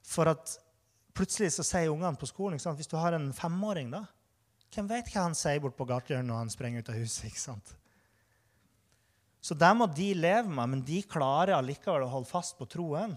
For 0.06 0.30
at 0.30 0.54
plutselig 1.18 1.56
så 1.58 1.66
sier 1.66 1.90
ungene 1.90 2.14
på 2.14 2.30
skolen 2.30 2.62
Hvis 2.62 2.94
du 2.94 2.98
har 3.02 3.18
en 3.18 3.34
femåring, 3.34 3.90
da, 3.90 4.06
hvem 4.76 4.92
vet 4.92 5.10
hva 5.14 5.26
han 5.30 5.38
sier 5.38 5.62
bort 5.64 5.78
på 5.78 5.88
gatehjørnet 5.88 6.30
når 6.30 6.42
han 6.44 6.54
sprenger 6.54 6.84
ut 6.84 6.92
av 6.92 7.00
huset? 7.00 7.30
ikke 7.30 7.42
sant? 7.42 7.76
Så 9.46 9.56
det 9.56 9.72
må 9.78 9.86
de 9.88 10.10
leve 10.18 10.50
med, 10.50 10.72
men 10.72 10.86
de 10.86 11.04
klarer 11.06 11.54
allikevel 11.56 12.08
å 12.08 12.14
holde 12.16 12.30
fast 12.32 12.58
på 12.58 12.66
troen. 12.70 13.14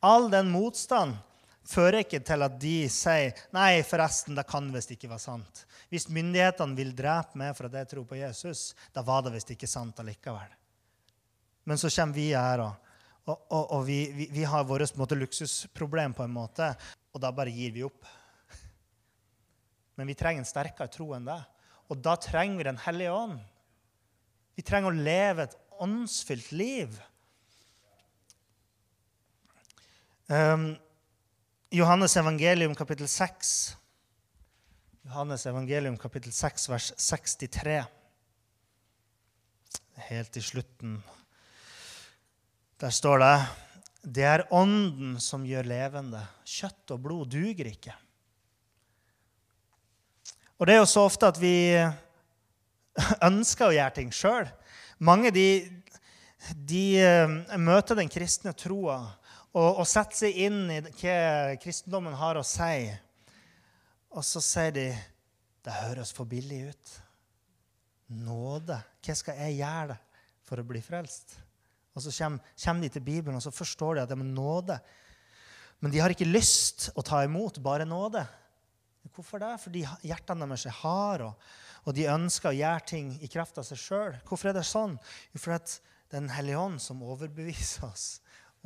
All 0.00 0.30
den 0.32 0.48
motstand 0.50 1.18
fører 1.68 2.00
ikke 2.00 2.22
til 2.24 2.46
at 2.46 2.54
de 2.62 2.76
sier 2.90 3.36
nei, 3.54 3.82
forresten, 3.86 4.38
det 4.38 4.46
kan 4.48 4.70
visst 4.72 4.94
ikke 4.94 5.10
være 5.10 5.22
sant. 5.22 5.64
Hvis 5.92 6.08
myndighetene 6.08 6.78
vil 6.78 6.94
drepe 6.96 7.38
meg 7.38 7.52
for 7.58 7.68
at 7.68 7.76
jeg 7.80 7.90
tror 7.90 8.06
på 8.08 8.18
Jesus, 8.18 8.70
da 8.94 9.04
var 9.04 9.26
det 9.26 9.34
visst 9.34 9.52
ikke 9.52 9.68
sant 9.68 10.00
allikevel. 10.00 10.56
Men 11.68 11.78
så 11.78 11.90
kommer 11.92 12.16
vi 12.16 12.30
her, 12.32 12.64
og, 12.64 12.94
og, 13.28 13.36
og, 13.36 13.64
og 13.76 13.84
vi, 13.86 13.98
vi, 14.16 14.30
vi, 14.32 14.46
har 14.48 14.64
vårt 14.64 15.12
luksusproblem, 15.12 16.16
på 16.16 16.24
en 16.24 16.34
måte, 16.34 16.72
og 17.12 17.20
da 17.22 17.34
bare 17.36 17.52
gir 17.52 17.76
vi 17.76 17.84
opp. 17.84 18.08
Men 20.00 20.08
vi 20.08 20.16
trenger 20.16 20.40
en 20.40 20.48
sterkere 20.48 20.88
tro 20.88 21.10
enn 21.12 21.26
det. 21.28 21.36
Og 21.92 21.98
da 22.00 22.14
trenger 22.16 22.56
vi 22.56 22.68
Den 22.70 22.80
hellige 22.80 23.12
ånd. 23.12 23.36
Vi 24.56 24.64
trenger 24.64 24.88
å 24.88 25.04
leve 25.04 25.44
et 25.44 25.56
åndsfylt 25.80 26.48
liv. 26.56 26.96
Um, 30.30 30.72
Johannes 31.68 32.16
evangelium 32.16 32.72
kapittel 32.78 33.08
6. 33.08 33.52
Johannes 35.04 35.44
evangelium 35.46 36.00
kapittel 36.00 36.32
6, 36.32 36.68
vers 36.72 36.90
63. 36.96 37.82
Helt 40.08 40.40
i 40.40 40.42
slutten. 40.48 40.96
Der 42.80 42.96
står 42.96 43.20
det 43.20 43.34
Det 44.00 44.24
er 44.24 44.46
Ånden 44.56 45.18
som 45.20 45.44
gjør 45.44 45.68
levende. 45.68 46.24
Kjøtt 46.48 46.96
og 46.96 47.04
blod 47.04 47.36
duger 47.36 47.68
ikke. 47.68 47.92
Og 50.60 50.68
det 50.68 50.74
er 50.74 50.82
jo 50.82 50.88
så 50.92 51.06
ofte 51.08 51.28
at 51.30 51.38
vi 51.40 51.72
ønsker 53.30 53.70
å 53.70 53.72
gjøre 53.72 53.94
ting 53.96 54.10
sjøl. 54.12 54.48
Mange 55.00 55.32
de, 55.32 55.46
de, 56.52 56.82
eh, 57.00 57.36
møter 57.56 57.96
den 57.96 58.10
kristne 58.12 58.52
troa 58.52 58.98
og, 59.54 59.80
og, 59.80 59.86
setter 59.88 60.26
seg 60.26 60.36
inn 60.44 60.66
i 60.68 60.82
hva 60.84 61.56
kristendommen 61.62 62.12
har 62.14 62.36
å 62.36 62.44
si. 62.44 62.90
Og 64.12 64.26
så 64.26 64.42
sier 64.44 64.74
de 64.76 64.84
det 65.64 65.78
høres 65.80 66.12
for 66.12 66.28
billig 66.28 66.60
ut. 66.68 66.92
Nåde. 68.20 68.76
Hva 69.00 69.16
skal 69.16 69.40
jeg 69.40 69.62
gjøre 69.62 69.96
for 70.44 70.60
å 70.60 70.66
bli 70.66 70.82
frelst? 70.84 71.38
Og 71.96 72.04
så 72.04 72.12
kommer, 72.20 72.52
kommer 72.60 72.84
de 72.84 72.92
til 72.92 73.06
Bibelen 73.06 73.40
og 73.40 73.44
så 73.44 73.54
forstår 73.54 73.96
de 73.96 74.04
at 74.04 74.12
det 74.12 74.18
er 74.18 74.28
nåde. 74.28 74.76
Men 75.80 75.92
de 75.94 76.04
har 76.04 76.12
ikke 76.12 76.28
lyst 76.28 76.90
å 76.92 77.04
ta 77.06 77.24
imot 77.24 77.62
bare 77.64 77.88
nåde. 77.88 78.26
Hvorfor 79.14 79.42
det? 79.42 79.54
Fordi 79.62 79.84
hjertene 80.06 80.46
deres 80.46 80.66
er 80.68 80.76
harde, 80.80 81.30
og, 81.30 81.48
og, 81.84 81.94
de 81.96 82.08
ønsker 82.12 82.50
å 82.50 82.56
gjøre 82.56 82.86
ting 82.92 83.14
i 83.20 83.30
kraft 83.30 83.58
av 83.60 83.66
seg 83.66 83.80
sjøl. 83.80 84.18
Hvorfor 84.28 84.50
er 84.50 84.58
det 84.58 84.66
sånn? 84.68 84.98
Jo, 85.32 85.42
fordi 85.42 85.58
det 85.60 86.18
er 86.18 86.20
Den 86.20 86.30
hellige 86.34 86.58
ånd 86.58 86.80
som 86.82 87.02
overbeviser 87.06 87.86
oss 87.86 88.06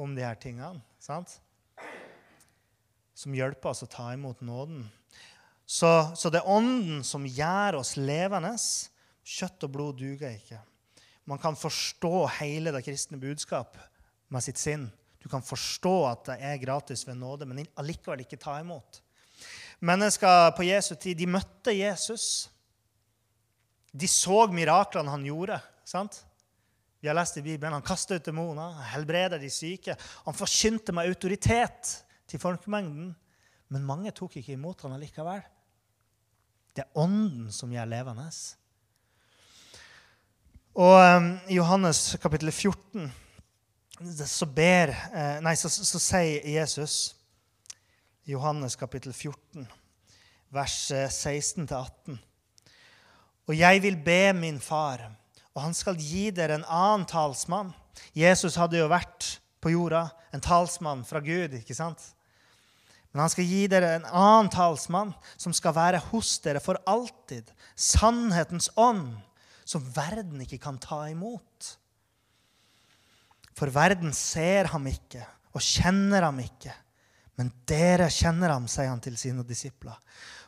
om 0.00 0.14
de 0.16 0.24
her 0.24 0.38
tingene. 0.40 0.80
sant? 0.98 1.38
Som 3.14 3.34
hjelper 3.36 3.70
oss 3.70 3.84
å 3.84 3.90
ta 3.90 4.08
imot 4.14 4.40
nåden. 4.40 4.86
Så, 5.66 5.88
så 6.16 6.32
det 6.32 6.40
er 6.42 6.50
Ånden 6.50 7.04
som 7.04 7.26
gjør 7.28 7.80
oss 7.80 7.94
levende. 7.96 8.56
Kjøtt 9.24 9.64
og 9.64 9.72
blod 9.76 10.00
duger 10.00 10.34
ikke. 10.34 10.60
Man 11.24 11.40
kan 11.40 11.56
forstå 11.56 12.26
hele 12.40 12.72
det 12.74 12.82
kristne 12.84 13.20
budskap 13.20 13.78
med 14.28 14.44
sitt 14.44 14.60
sinn. 14.60 14.90
Du 15.24 15.30
kan 15.32 15.44
forstå 15.44 15.94
at 16.10 16.26
det 16.28 16.36
er 16.44 16.60
gratis 16.60 17.06
ved 17.08 17.16
nåde, 17.16 17.48
men 17.48 17.62
allikevel 17.80 18.26
ikke 18.26 18.40
ta 18.40 18.58
imot. 18.60 19.00
Mennesker 19.84 20.54
på 20.56 20.64
Jesu 20.64 20.94
tid 20.96 21.18
de 21.18 21.28
møtte 21.28 21.74
Jesus. 21.76 22.48
De 23.92 24.08
så 24.10 24.46
miraklene 24.50 25.12
han 25.12 25.26
gjorde. 25.26 25.60
sant? 25.84 26.22
Vi 27.00 27.08
har 27.08 27.16
lest 27.18 27.36
i 27.36 27.44
Bibelen. 27.44 27.76
Han 27.76 27.84
kasta 27.84 28.16
ut 28.16 28.24
demoner, 28.24 28.78
helbreda 28.94 29.38
de 29.38 29.50
syke. 29.52 29.96
Han 30.24 30.36
forkynte 30.36 30.94
med 30.96 31.10
autoritet 31.10 31.90
til 32.26 32.40
folkemengden. 32.40 33.10
Men 33.68 33.84
mange 33.84 34.12
tok 34.16 34.38
ikke 34.40 34.56
imot 34.56 34.86
han 34.86 34.96
allikevel. 34.96 35.42
Det 36.74 36.86
er 36.86 36.98
Ånden 36.98 37.52
som 37.52 37.72
gjør 37.72 37.90
levende. 37.92 38.24
Og 40.74 40.96
um, 40.96 41.28
I 41.46 41.58
Johannes 41.58 42.16
kapittel 42.22 42.50
14 42.50 43.12
så, 44.26 44.46
ber, 44.50 44.90
eh, 45.14 45.36
nei, 45.44 45.54
så, 45.54 45.68
så, 45.70 45.84
så 45.86 46.00
sier 46.02 46.48
Jesus 46.56 47.14
Johannes 48.25 48.73
kapittel 48.81 49.12
14, 49.12 49.66
vers 50.49 50.75
16-18 51.12 52.14
Og 53.45 53.52
jeg 53.52 53.83
vil 53.85 53.99
be 54.00 54.33
min 54.33 54.57
far, 54.64 55.02
og 55.52 55.61
han 55.66 55.75
skal 55.76 55.99
gi 56.00 56.31
dere 56.33 56.57
en 56.57 56.64
annen 56.64 57.04
talsmann. 57.04 57.75
Jesus 58.16 58.57
hadde 58.57 58.78
jo 58.81 58.87
vært 58.88 59.35
på 59.61 59.75
jorda, 59.75 60.07
en 60.33 60.40
talsmann 60.40 61.02
fra 61.04 61.21
Gud. 61.21 61.52
ikke 61.59 61.76
sant? 61.76 62.00
Men 63.12 63.26
han 63.26 63.35
skal 63.35 63.45
gi 63.45 63.66
dere 63.69 63.93
en 63.99 64.09
annen 64.09 64.49
talsmann 64.50 65.12
som 65.37 65.52
skal 65.52 65.76
være 65.76 66.00
hos 66.09 66.38
dere 66.47 66.64
for 66.64 66.81
alltid. 66.88 67.52
Sannhetens 67.76 68.71
ånd, 68.81 69.19
som 69.69 69.85
verden 69.93 70.40
ikke 70.47 70.62
kan 70.64 70.81
ta 70.81 71.02
imot. 71.12 71.75
For 73.52 73.69
verden 73.69 74.16
ser 74.16 74.73
ham 74.73 74.88
ikke 74.88 75.23
og 75.52 75.61
kjenner 75.62 76.25
ham 76.26 76.40
ikke. 76.40 76.73
Men 77.38 77.50
dere 77.66 78.06
kjenner 78.12 78.52
ham, 78.54 78.68
sier 78.70 78.92
han 78.92 79.02
til 79.02 79.16
sine 79.18 79.42
disipler. 79.46 79.96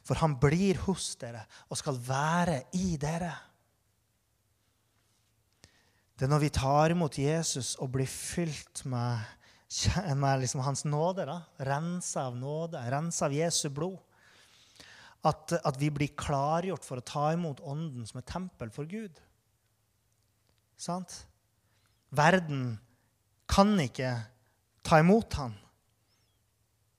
For 0.06 0.18
han 0.22 0.36
blir 0.38 0.78
hos 0.84 1.14
dere 1.18 1.42
og 1.66 1.80
skal 1.80 1.98
være 2.06 2.60
i 2.78 2.94
dere. 3.00 3.32
Det 6.16 6.24
er 6.24 6.32
når 6.32 6.44
vi 6.46 6.52
tar 6.54 6.94
imot 6.94 7.18
Jesus 7.20 7.74
og 7.82 7.90
blir 7.96 8.08
fylt 8.08 8.86
med 8.88 9.24
med 10.14 10.40
liksom 10.40 10.60
hans 10.60 10.84
nåde, 10.84 11.24
da, 11.26 11.40
rensa 11.58 12.28
av 12.28 12.36
nåde, 12.38 12.78
rensa 12.90 13.26
av 13.26 13.34
Jesu 13.34 13.68
blod. 13.74 13.98
At, 15.26 15.52
at, 15.58 15.74
vi 15.80 15.90
blir 15.90 16.14
klargjort 16.14 16.84
for 16.86 17.00
å 17.00 17.06
ta 17.06 17.32
imot 17.34 17.60
Ånden 17.66 18.06
som 18.06 18.20
et 18.20 18.28
tempel 18.30 18.70
for 18.70 18.86
Gud. 18.86 19.18
Sant? 20.78 21.24
Verden 22.14 22.76
kan 23.50 23.74
ikke 23.82 24.12
ta 24.86 25.00
imot 25.02 25.34
han, 25.40 25.56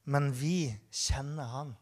men 0.08 0.32
vi 0.36 0.70
kjenner 0.92 1.52
han. 1.52 1.76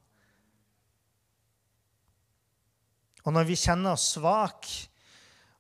Og 3.25 3.33
når 3.33 3.47
vi 3.49 3.57
kjenner 3.57 3.95
oss 3.95 4.11
svake, 4.17 4.89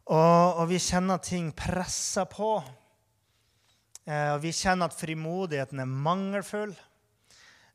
og, 0.05 0.61
og 0.61 0.67
vi 0.69 0.77
kjenner 0.81 1.21
ting 1.25 1.49
pressa 1.57 2.27
på 2.29 2.59
Eh, 4.05 4.31
og 4.35 4.43
vi 4.43 4.53
kjenner 4.53 4.89
at 4.89 4.97
frimodigheten 4.97 5.81
er 5.81 5.89
mangelfull. 5.89 6.73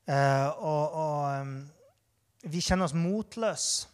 Eh, 0.06 0.48
og, 0.62 0.98
og 1.02 2.50
vi 2.50 2.62
kjenner 2.62 2.86
oss 2.86 2.96
motløse. 2.96 3.88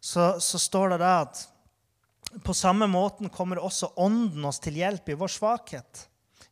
Så, 0.00 0.36
så, 0.38 0.58
står 0.60 0.92
det 0.94 1.00
der 1.02 1.24
at 1.24 1.40
på 2.44 2.54
samme 2.54 2.86
måten 2.86 3.30
kommer 3.32 3.58
også 3.58 3.88
Ånden 4.04 4.44
oss 4.46 4.60
til 4.62 4.76
hjelp 4.78 5.08
i 5.10 5.16
vår 5.18 5.32
svakhet. 5.32 6.04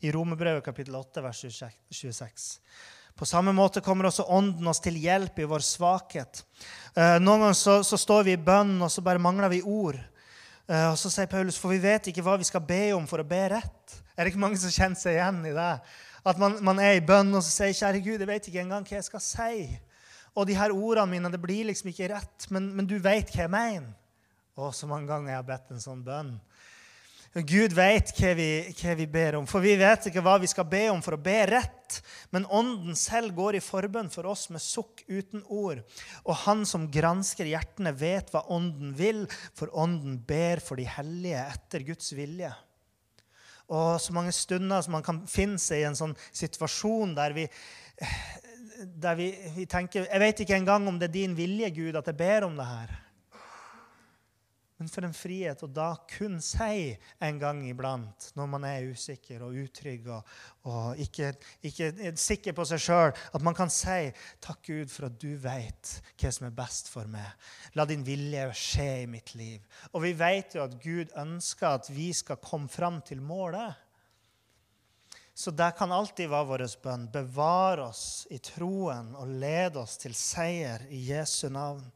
I 0.02 0.11
Romerbrevet 0.12 0.64
kapittel 0.64 0.97
8, 0.99 1.23
vers 1.23 1.45
26. 1.47 2.49
På 3.14 3.26
samme 3.26 3.52
måte 3.54 3.83
kommer 3.85 4.09
også 4.09 4.26
Ånden 4.35 4.66
oss 4.66 4.83
til 4.83 4.97
hjelp 4.99 5.38
i 5.38 5.47
vår 5.47 5.62
svakhet. 5.62 6.42
Eh, 6.97 7.18
noen 7.23 7.47
ganger 7.47 7.59
så, 7.59 7.76
så, 7.87 7.99
står 8.00 8.26
vi 8.26 8.35
i 8.35 8.40
bønn, 8.40 8.76
og 8.83 8.90
så 8.90 9.04
bare 9.06 9.23
mangler 9.23 9.52
vi 9.52 9.62
ord. 9.62 10.00
og 10.64 10.97
så 10.97 11.11
sier 11.12 11.28
Paulus, 11.28 11.59
for 11.61 11.75
vi 11.75 11.83
vet 11.83 12.06
ikke 12.09 12.23
hva 12.25 12.38
vi 12.40 12.47
skal 12.49 12.62
be 12.64 12.94
om 12.97 13.04
for 13.06 13.21
å 13.21 13.26
be 13.28 13.42
rett. 13.52 13.97
Er 14.16 14.25
det 14.25 14.33
ikke 14.33 14.40
mange 14.47 14.56
som 14.56 14.73
kjenner 14.73 14.97
seg 14.97 15.18
igjen 15.18 15.42
i 15.50 15.52
det? 15.52 15.73
At 16.25 16.38
man, 16.40 16.56
man 16.64 16.78
er 16.80 16.97
i 16.97 17.04
bønn 17.04 17.35
og 17.37 17.42
så 17.44 17.50
sier 17.52 17.75
'Kjære 17.76 18.00
Gud, 18.00 18.23
jeg 18.23 18.30
vet 18.30 18.47
ikke 18.49 18.62
engang 18.62 18.87
hva 18.87 18.97
jeg 18.97 19.04
skal 19.04 19.21
si'. 19.21 19.75
Og 20.35 20.47
de 20.49 20.56
her 20.56 20.73
ordene 20.73 21.11
mine 21.11 21.30
det 21.30 21.42
blir 21.42 21.68
liksom 21.68 21.90
ikke 21.92 22.09
rett, 22.14 22.47
men, 22.50 22.71
men 22.75 22.88
du 22.88 22.97
vet 22.99 23.28
hva 23.28 23.44
jeg 23.44 23.52
mener. 23.52 23.92
Å, 24.54 24.71
så 24.73 24.87
mange 24.87 25.11
ganger 25.11 25.33
jeg 25.35 25.40
har 25.40 25.47
bedt 25.47 25.75
en 25.75 25.83
sånn 25.83 26.02
bønn. 26.06 26.33
Gud 27.35 27.73
vet 27.75 28.12
hva 28.14 28.29
vi, 28.38 28.49
hva 28.79 28.93
vi, 28.95 29.07
ber 29.11 29.41
om, 29.41 29.47
for 29.50 29.64
vi 29.64 29.73
vet 29.75 30.05
ikke 30.07 30.23
hva 30.23 30.37
vi 30.38 30.47
skal 30.47 30.69
be 30.71 30.85
om 30.93 31.00
for 31.03 31.17
å 31.17 31.23
be 31.23 31.41
rett. 31.50 31.97
Men 32.31 32.47
Ånden 32.47 32.95
selv 32.95 33.35
går 33.35 33.59
i 33.59 33.62
forbønn 33.64 34.11
for 34.12 34.29
oss 34.31 34.47
med 34.55 34.62
sukk 34.62 35.03
uten 35.09 35.43
ord. 35.50 35.80
Og 36.23 36.39
Han 36.45 36.63
som 36.69 36.87
gransker 36.95 37.50
hjertene, 37.50 37.91
vet 37.99 38.30
hva 38.30 38.45
Ånden 38.54 38.95
vil, 38.95 39.25
for 39.58 39.73
Ånden 39.75 40.21
ber 40.23 40.63
for 40.63 40.78
de 40.78 40.87
hellige 40.87 41.43
etter 41.56 41.82
Guds 41.89 42.15
vilje. 42.15 42.52
Og 43.75 43.99
så 43.99 44.15
mange 44.15 44.30
stunder 44.37 44.85
som 44.85 44.95
man 44.95 45.06
kan 45.06 45.25
finne 45.26 45.58
seg 45.58 45.82
i 45.82 45.89
en 45.89 45.99
sånn 45.99 46.15
situasjon 46.30 47.17
der 47.19 47.35
vi, 47.35 47.49
der 48.78 49.19
vi, 49.19 49.32
vi 49.56 49.67
tenker 49.67 50.06
Jeg 50.06 50.23
vet 50.23 50.45
ikke 50.45 50.61
engang 50.61 50.87
om 50.87 51.00
det 51.00 51.11
er 51.11 51.19
din 51.19 51.35
vilje, 51.35 51.73
Gud, 51.75 51.99
at 51.99 52.13
jeg 52.13 52.21
ber 52.21 52.47
om 52.47 52.54
det 52.61 52.69
her. 52.69 53.00
Men 54.84 54.90
for 54.92 55.06
en 55.06 55.14
frihet 55.16 55.62
å 55.64 55.66
da 55.73 55.94
kun 56.10 56.34
si 56.44 56.90
en 57.25 57.38
gang 57.40 57.62
iblant, 57.64 58.26
når 58.36 58.49
man 58.52 58.66
er 58.68 58.90
usikker 58.92 59.40
og 59.47 59.56
utrygg 59.62 60.10
og, 60.12 60.34
og 60.68 61.00
ikke, 61.00 61.30
ikke, 61.64 61.88
er 62.04 62.18
sikker 62.20 62.52
på 62.52 62.66
seg 62.68 62.82
sjøl, 62.84 63.14
at 63.16 63.47
man 63.47 63.56
kan 63.56 63.73
si 63.73 64.10
'Takk, 64.44 64.60
Gud, 64.66 64.92
for 64.92 65.08
at 65.08 65.16
du 65.23 65.38
vet 65.40 65.94
hva 66.20 66.34
som 66.36 66.50
er 66.50 66.52
best 66.58 66.92
for 66.92 67.08
meg'. 67.08 67.32
La 67.80 67.88
din 67.88 68.04
vilje 68.04 68.44
skje 68.60 68.90
i 69.06 69.08
mitt 69.08 69.32
liv. 69.40 69.64
Og 69.94 70.04
vi 70.04 70.12
vet 70.20 70.58
jo 70.58 70.66
at 70.66 70.76
Gud 70.84 71.16
ønsker 71.16 71.80
at 71.80 71.88
vi 71.88 72.12
skal 72.12 72.42
komme 72.44 72.68
fram 72.68 73.00
til 73.00 73.25
målet. 73.25 73.73
Så 75.32 75.50
det 75.50 75.73
kan 75.80 75.97
alltid 75.97 76.28
være 76.28 76.50
vår 76.52 76.68
bønn. 76.84 77.08
Bevare 77.08 77.88
oss 77.88 78.26
i 78.28 78.36
troen 78.36 79.14
og 79.16 79.32
lede 79.32 79.80
oss 79.80 79.97
til 80.04 80.12
seier 80.12 80.84
i 80.92 81.06
Jesu 81.08 81.49
navn. 81.49 81.88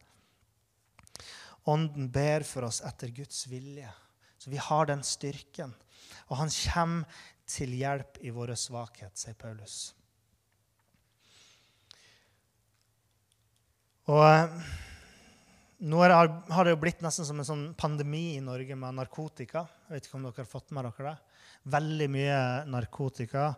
Ånden 1.69 2.09
ber 2.13 2.47
for 2.49 2.69
oss 2.69 2.81
etter 2.87 3.13
Guds 3.13 3.47
vilje. 3.51 3.91
Så 4.39 4.51
vi 4.51 4.61
har 4.63 4.89
den 4.89 5.03
styrken. 5.05 5.75
Og 6.29 6.39
han 6.41 6.53
kommer 6.53 7.23
til 7.49 7.73
hjelp 7.77 8.21
i 8.25 8.33
våre 8.33 8.57
svakhet, 8.57 9.17
sier 9.19 9.37
Paulus. 9.39 9.79
Og 14.09 14.23
eh, 14.25 14.69
nå 15.89 16.01
har 16.03 16.65
det 16.65 16.73
jo 16.73 16.81
blitt 16.81 17.03
nesten 17.05 17.27
som 17.29 17.41
en 17.41 17.49
sånn 17.49 17.65
pandemi 17.79 18.39
i 18.39 18.45
Norge 18.45 18.77
med 18.77 18.97
narkotika. 18.97 19.67
Jeg 19.89 19.95
vet 19.95 20.09
ikke 20.09 20.17
om 20.19 20.25
dere 20.29 20.45
har 20.45 20.49
fått 20.49 20.73
med 20.77 20.89
dere 20.89 21.11
det? 21.11 21.17
Veldig 21.69 22.09
mye 22.15 22.39
narkotika. 22.71 23.51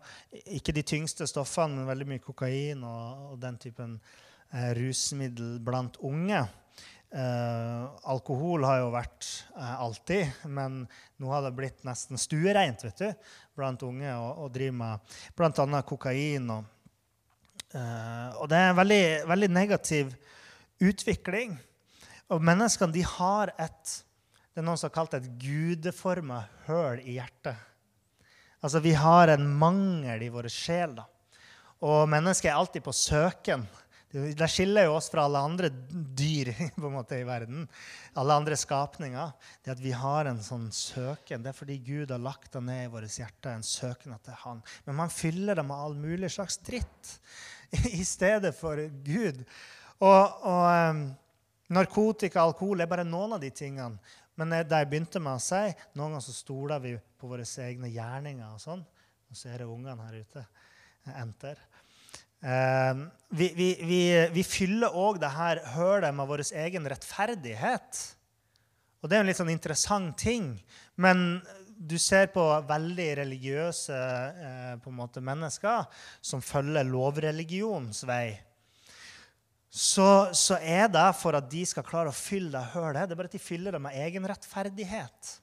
Ikke 0.58 0.74
de 0.74 0.82
tyngste 0.86 1.28
stoffene, 1.30 1.78
men 1.78 1.90
veldig 1.90 2.08
mye 2.10 2.24
kokain 2.24 2.82
og, 2.86 3.30
og 3.30 3.38
den 3.42 3.60
typen 3.62 3.94
eh, 4.50 4.72
rusmiddel 4.78 5.60
blant 5.62 6.00
unge. 6.06 6.42
Eh, 7.10 7.86
alkohol 8.06 8.62
har 8.62 8.84
jo 8.84 8.90
vært 8.94 9.26
eh, 9.56 9.80
alltid, 9.82 10.44
men 10.46 10.84
nå 11.18 11.32
har 11.32 11.42
det 11.42 11.56
blitt 11.56 11.80
nesten 11.82 12.20
stuereint 12.20 12.84
vet 12.86 13.02
du, 13.02 13.24
blant 13.58 13.82
unge 13.82 14.12
å 14.14 14.46
drive 14.52 14.76
med 14.78 15.16
bl.a. 15.34 15.80
kokain. 15.88 16.46
Og, 16.54 16.68
eh, 17.74 18.28
og, 18.36 18.46
det 18.52 18.60
er 18.60 18.70
en 18.70 18.78
veldig, 18.78 19.02
veldig 19.32 19.50
negativ 19.50 20.14
utvikling. 20.78 21.58
Og 22.30 22.46
menneskene 22.46 22.94
de 22.94 23.02
har 23.16 23.54
et 23.58 23.96
det 24.50 24.62
er 24.62 24.66
noen 24.66 24.78
som 24.78 24.88
har 24.88 24.94
kalt 24.96 25.12
det 25.14 25.20
et 25.22 25.34
gudeforma 25.40 26.40
høl 26.66 26.98
i 27.06 27.14
hjertet. 27.20 27.54
Altså, 28.60 28.80
Vi 28.82 28.92
har 28.98 29.30
en 29.30 29.46
mangel 29.46 30.24
i 30.26 30.30
vår 30.30 30.48
sjel. 30.50 30.96
da. 30.98 31.06
Og 31.86 32.08
mennesket 32.10 32.50
er 32.50 32.58
alltid 32.58 32.82
på 32.84 32.92
søken 32.92 33.62
det 34.10 34.48
skiller 34.50 34.88
jo 34.88 34.96
oss 34.96 35.06
fra 35.10 35.22
alle 35.28 35.38
andre 35.38 35.68
dyr 35.70 36.50
på 36.74 36.86
en 36.86 36.96
måte 36.96 37.20
i 37.20 37.26
verden. 37.26 37.68
Alle 38.18 38.34
andre 38.40 38.56
skapninger. 38.58 39.30
Det 39.62 39.74
at 39.76 39.82
vi 39.82 39.92
har 39.94 40.26
en 40.26 40.40
sånn 40.42 40.66
søken, 40.74 41.44
det 41.44 41.52
er 41.52 41.58
fordi 41.58 41.78
Gud 41.86 42.10
har 42.10 42.22
lagt 42.22 42.52
det 42.56 42.64
ned 42.66 42.88
i 42.88 42.90
vårt 42.90 43.18
hjerte, 43.20 43.52
en 43.54 43.66
søken 43.66 44.16
etter 44.16 44.34
Han. 44.42 44.64
Men 44.88 44.98
man 45.04 45.14
fyller 45.14 45.60
det 45.60 45.66
med 45.68 45.78
all 45.78 45.94
mulig 45.94 46.32
slags 46.34 46.58
dritt 46.66 47.12
i 48.00 48.02
stedet 48.04 48.50
for 48.58 48.82
Gud. 49.06 49.44
Og, 50.00 50.42
og 50.48 50.66
um, 50.90 51.04
narkotika 51.70 52.42
og 52.42 52.54
alkohol 52.54 52.82
er 52.82 52.90
bare 52.90 53.06
noen 53.06 53.36
av 53.38 53.44
de 53.44 53.52
tingene. 53.54 54.00
Men 54.40 54.56
det 54.56 54.72
jeg 54.72 54.88
begynte 54.90 55.22
med 55.22 55.36
å 55.36 55.44
si, 55.44 55.66
noen 55.94 56.16
ganger 56.16 56.24
så 56.24 56.34
stoler 56.34 56.82
vi 56.82 56.96
på 56.98 57.28
våre 57.30 57.46
egne 57.62 57.92
gjerninger. 57.92 58.56
og 58.56 58.62
sånn. 58.62 58.82
Nå 59.30 59.38
ser 59.38 59.60
jeg 59.62 59.70
ungene 59.70 60.08
her 60.08 60.22
ute. 60.24 60.46
Enter. 61.14 61.60
Uh, 62.40 63.06
vi, 63.28 63.52
vi, 63.54 63.68
vi, 63.84 64.00
vi, 64.32 64.44
fyller 64.46 64.96
òg 64.96 65.20
dette 65.22 65.74
hølet 65.76 66.14
med 66.16 66.28
vår 66.30 66.42
egen 66.64 66.88
rettferdighet. 66.88 68.00
Og 69.00 69.08
det 69.08 69.16
er 69.16 69.24
en 69.24 69.30
litt 69.30 69.38
sånn 69.40 69.52
interessant 69.52 70.16
ting. 70.20 70.54
Men 71.00 71.40
du 71.80 71.96
ser 71.98 72.28
på 72.34 72.42
veldig 72.68 73.08
religiøse 73.22 73.96
eh, 73.96 74.72
på 74.84 74.92
måte, 74.92 75.22
mennesker 75.24 75.86
som 76.20 76.42
følger 76.44 76.84
lovreligionens 76.84 78.02
vei. 78.04 78.34
Så, 79.70 80.28
så, 80.36 80.58
er 80.60 80.90
det 80.92 81.06
for 81.16 81.38
at 81.38 81.48
de 81.48 81.62
skal 81.64 81.86
klare 81.86 82.12
å 82.12 82.16
fylle 82.16 82.52
det 82.52 82.74
hølet. 82.74 83.06
Det 83.06 83.14
er 83.14 83.20
bare 83.22 83.30
at 83.30 83.36
de 83.38 83.40
fyller 83.40 83.76
det 83.76 83.80
med 83.80 83.96
egen 84.02 84.26
rettferdighet. 84.28 85.36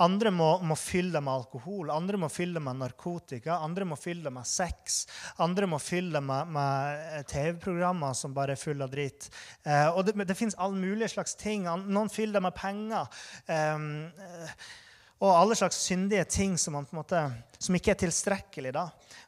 Andre 0.00 0.30
må, 0.32 0.48
må, 0.64 0.76
fylle 0.80 1.12
det 1.12 1.20
med 1.24 1.42
alkohol, 1.42 1.90
andre 1.92 2.16
må 2.22 2.30
fylle 2.32 2.56
det 2.56 2.64
med 2.64 2.78
narkotika, 2.80 3.58
andre 3.60 3.84
må 3.84 3.98
fylle 4.00 4.24
det 4.24 4.32
med 4.32 4.48
sex. 4.48 5.02
Andre 5.44 5.68
må 5.68 5.80
fylle 5.82 6.14
det 6.16 6.22
med, 6.24 6.54
med 6.56 7.26
TV-programmer 7.28 8.16
som 8.16 8.32
bare 8.36 8.56
er 8.56 8.60
fulle 8.60 8.86
av 8.86 8.94
dritt. 8.94 9.28
Eh, 9.64 9.88
og 9.90 10.06
det, 10.08 10.16
det 10.24 10.38
fins 10.38 10.56
alle 10.56 10.80
mulige 10.80 11.12
slags 11.12 11.36
ting. 11.40 11.68
Noen 11.68 12.08
fyller 12.12 12.38
det 12.38 12.46
med 12.48 12.56
penger. 12.56 13.20
Eh, 13.44 13.84
og 15.20 15.34
alle 15.36 15.56
slags 15.58 15.82
syndige 15.84 16.24
ting 16.32 16.56
som, 16.58 16.78
måte, 16.96 17.20
som 17.58 17.76
ikke 17.76 17.92
er 17.92 18.00
tilstrekkelig. 18.06 18.72
da. 18.72 18.86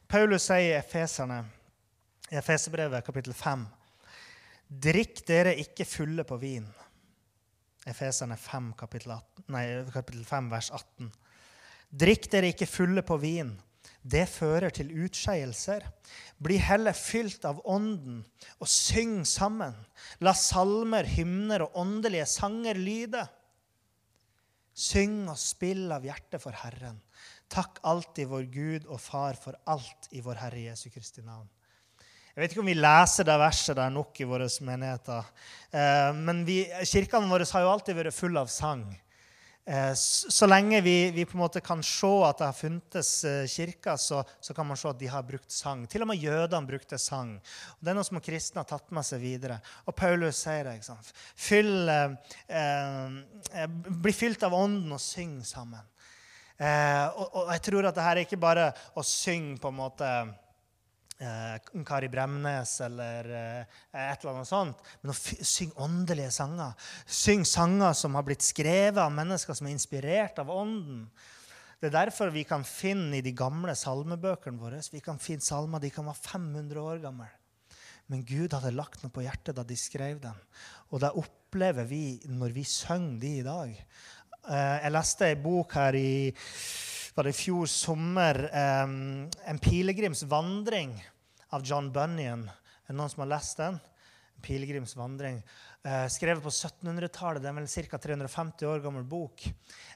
Paulus 0.09 0.49
sier 0.49 0.71
i 0.71 0.77
Efeserne, 0.79 1.43
i 2.31 2.39
Efeserbrevet 2.41 3.05
kapittel 3.05 3.37
5.: 3.37 3.67
Drikk 4.67 5.21
dere 5.27 5.53
ikke 5.61 5.85
fulle 5.85 6.25
på 6.25 6.39
vin. 6.41 6.65
Efeserne 7.89 8.37
5, 8.39 8.71
kapittel, 8.79 9.11
18, 9.17 9.45
nei, 9.51 9.65
kapittel 9.91 10.23
5, 10.27 10.49
vers 10.53 10.71
18. 10.71 11.11
Drikk 12.03 12.29
dere 12.31 12.53
ikke 12.53 12.69
fulle 12.69 13.03
på 13.05 13.17
vin. 13.21 13.51
Det 14.03 14.23
fører 14.27 14.71
til 14.75 14.91
utskeielser. 15.05 15.85
Bli 16.43 16.57
heller 16.59 16.95
fylt 16.95 17.45
av 17.47 17.61
Ånden 17.69 18.21
og 18.57 18.67
syng 18.71 19.21
sammen. 19.27 19.75
La 20.23 20.33
salmer, 20.35 21.07
hymner 21.07 21.63
og 21.67 21.79
åndelige 21.79 22.27
sanger 22.27 22.79
lyde. 22.79 23.23
Syng 24.73 25.27
og 25.31 25.39
spill 25.39 25.91
av 25.93 26.07
hjertet 26.07 26.41
for 26.43 26.55
Herren. 26.63 26.99
Takk 27.51 27.77
alltid 27.85 28.31
vår 28.31 28.47
Gud 28.51 28.87
og 28.89 28.99
Far 29.03 29.37
for 29.39 29.59
alt 29.69 30.09
i 30.11 30.23
vår 30.25 30.41
Herre 30.41 30.63
Jesu 30.71 30.89
Kristi 30.89 31.21
navn. 31.23 31.47
Jeg 32.33 32.41
vet 32.41 32.53
ikke 32.55 32.63
om 32.63 32.69
vi 32.71 32.73
leser 32.73 33.27
det 33.27 33.33
verset 33.37 33.77
der 33.77 33.91
nok 33.93 34.17
i 34.17 34.25
våre 34.25 34.47
menigheter. 34.65 35.27
Eh, 35.69 36.15
men 36.17 36.39
vi, 36.47 36.63
kirkene 36.89 37.29
våre 37.29 37.45
har 37.45 37.61
jo 37.61 37.69
alltid 37.69 37.99
vært 37.99 38.17
fulle 38.17 38.41
av 38.41 38.49
sang. 38.49 38.81
Eh, 39.69 39.91
så 39.93 40.49
lenge 40.49 40.81
vi, 40.81 40.95
vi, 41.13 41.27
på 41.29 41.37
en 41.37 41.43
måte 41.43 41.61
kan 41.61 41.83
se 41.85 42.09
at 42.25 42.41
det 42.41 42.47
har 42.49 42.57
funtes 42.57 43.11
eh, 43.29 43.45
kirker, 43.45 44.01
så, 44.01 44.23
så, 44.41 44.57
kan 44.57 44.65
man 44.65 44.81
se 44.81 44.89
at 44.89 44.97
de 44.97 45.13
har 45.13 45.29
brukt 45.29 45.53
sang. 45.53 45.85
Til 45.85 46.07
og 46.07 46.09
med 46.09 46.25
jødene 46.25 46.71
brukte 46.73 46.97
sang. 46.97 47.37
Og 47.77 47.85
det 47.85 47.93
er 47.93 48.01
noe 48.01 48.09
som 48.09 48.23
kristne 48.25 48.65
har 48.65 48.71
tatt 48.73 48.89
med 48.89 49.05
seg 49.05 49.21
videre. 49.21 49.61
Og 49.85 49.93
Paulus 49.93 50.41
sier 50.41 50.65
det. 50.71 50.81
Fyll, 51.37 51.85
eh, 51.85 53.65
bli 53.93 54.17
fylt 54.17 54.49
av 54.49 54.57
Ånden 54.57 54.97
og 54.97 55.05
syng 55.05 55.37
sammen. 55.45 55.85
Eh, 56.57 57.05
og, 57.13 57.27
og, 57.29 57.53
jeg 57.53 57.63
tror 57.65 57.87
at 57.89 57.95
det 57.97 58.03
her 58.05 58.17
er 58.17 58.27
ikke 58.27 58.41
bare 58.41 58.71
å 58.97 59.05
synge 59.05 59.59
på 59.61 59.69
en 59.69 59.79
måte 59.85 60.09
Kari 61.85 62.09
Bremnes 62.11 62.73
eller 62.85 63.29
eh, 63.29 63.77
et 63.91 64.23
eller 64.23 64.33
annet 64.33 64.49
sånt, 64.49 64.81
men 65.01 65.13
å 65.13 65.17
synge 65.17 65.77
åndelige 65.83 66.31
sanger. 66.35 66.73
Syng 67.05 67.45
sanger 67.47 67.93
som 67.97 68.17
har 68.17 68.25
blitt 68.27 68.45
skrevet 68.45 69.01
av 69.03 69.13
mennesker 69.13 69.57
som 69.57 69.69
er 69.69 69.75
inspirert 69.75 70.41
av 70.41 70.51
Ånden. 70.53 71.05
Det 71.79 71.89
er 71.89 71.97
derfor 71.97 72.31
vi 72.31 72.45
kan 72.47 72.63
finne 72.63 73.17
i 73.19 73.23
de 73.25 73.33
gamle 73.35 73.75
salmebøkene 73.75 74.61
våre 74.61 74.79
vi 74.93 75.01
kan 75.03 75.17
finne 75.19 75.43
salmer 75.43 75.83
de 75.83 75.91
kan 75.91 76.07
være 76.07 76.29
500 76.29 76.79
år 76.79 77.01
gamle. 77.03 77.27
Men 78.11 78.23
Gud 78.27 78.55
hadde 78.55 78.71
lagt 78.75 79.03
noe 79.03 79.11
på 79.11 79.23
hjertet 79.25 79.55
da 79.57 79.65
de 79.67 79.75
skrev 79.79 80.21
dem. 80.23 80.37
Og 80.91 81.01
det 81.03 81.11
opplever 81.19 81.87
vi 81.87 82.19
når 82.31 82.55
vi 82.55 82.63
synger 82.67 83.19
de 83.19 83.31
i 83.39 83.45
dag. 83.45 83.75
Eh, 84.43 84.77
jeg 84.83 84.93
leste 84.93 85.29
ei 85.29 85.37
bok 85.39 85.75
her 85.79 85.95
i 85.95 86.31
var 87.13 87.27
det 87.27 87.33
i 87.35 87.37
fjor 87.37 87.65
sommer. 87.69 88.49
Um, 88.83 89.29
'En 89.45 89.59
pilegrimsvandring 89.59 90.97
av 91.49 91.65
John 91.65 91.91
Bunyan. 91.91 92.49
Er 92.49 92.93
det 92.93 92.97
noen 92.97 93.09
som 93.09 93.21
har 93.21 93.35
lest 93.37 93.57
den? 93.57 93.77
En 94.35 94.41
pilegrimsvandring. 94.41 95.43
Uh, 95.83 96.07
skrevet 96.07 96.41
på 96.41 96.49
1700-tallet. 96.49 97.43
Det 97.43 97.49
er 97.49 97.55
vel 97.57 97.67
ca. 97.67 97.97
350 98.01 98.65
år 98.65 98.81
gammel 98.81 99.03
bok. 99.03 99.43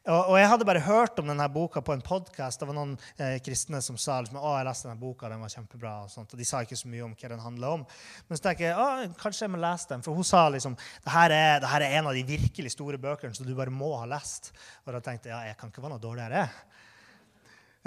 Og, 0.06 0.30
og, 0.30 0.36
Jeg 0.38 0.49
hadde 0.51 0.67
bare 0.67 0.84
hørt 0.84 1.19
om 1.19 1.32
denne 1.32 1.47
boka 1.49 1.82
på 1.82 1.95
en 1.95 2.03
podkast. 2.06 2.60
Det 2.60 2.67
var 2.69 2.77
noen 2.77 2.93
uh, 2.99 3.38
kristne 3.41 3.82
som 3.82 3.97
sa 3.97 4.19
liksom, 4.21 4.38
å, 4.38 4.53
jeg 4.60 4.67
leste 4.67 4.89
denne 4.89 5.01
boka, 5.01 5.32
den 5.32 5.41
var 5.41 5.53
kjempebra. 5.56 5.95
Og, 6.03 6.12
sånt, 6.13 6.36
og 6.36 6.43
De 6.43 6.45
sa 6.45 6.62
ikke 6.62 6.77
så 6.77 6.91
mye 6.91 7.08
om 7.08 7.17
hva 7.17 7.34
den 7.34 7.41
handla 7.41 7.73
om. 7.80 7.88
Men 8.27 8.39
så 8.39 8.49
tenker 8.49 8.67
jeg 8.67 8.77
å, 8.77 9.13
kanskje 9.17 9.47
jeg 9.47 9.56
må 9.56 9.63
lese 9.63 9.89
den. 9.95 10.06
For 10.06 10.13
hun 10.13 10.27
sa 10.27 10.45
liksom 10.53 10.77
det 10.77 11.15
her, 11.15 11.34
er, 11.34 11.62
det 11.63 11.71
her 11.73 11.88
er 11.88 11.97
en 11.97 12.12
av 12.12 12.19
de 12.19 12.27
virkelig 12.36 12.75
store 12.75 13.01
bøkene 13.01 13.34
som 13.34 13.47
du 13.47 13.56
bare 13.58 13.73
må 13.73 13.95
ha 13.97 14.06
lest. 14.12 14.51
Og 14.86 14.93
da 14.93 15.01
tenkte 15.01 15.32
jeg 15.32 15.38
ja, 15.38 15.47
jeg 15.49 15.58
kan 15.58 15.73
ikke 15.73 15.88
være 15.88 15.95
noe 15.95 16.03
dårligere. 16.03 16.45
Eh, 16.45 16.77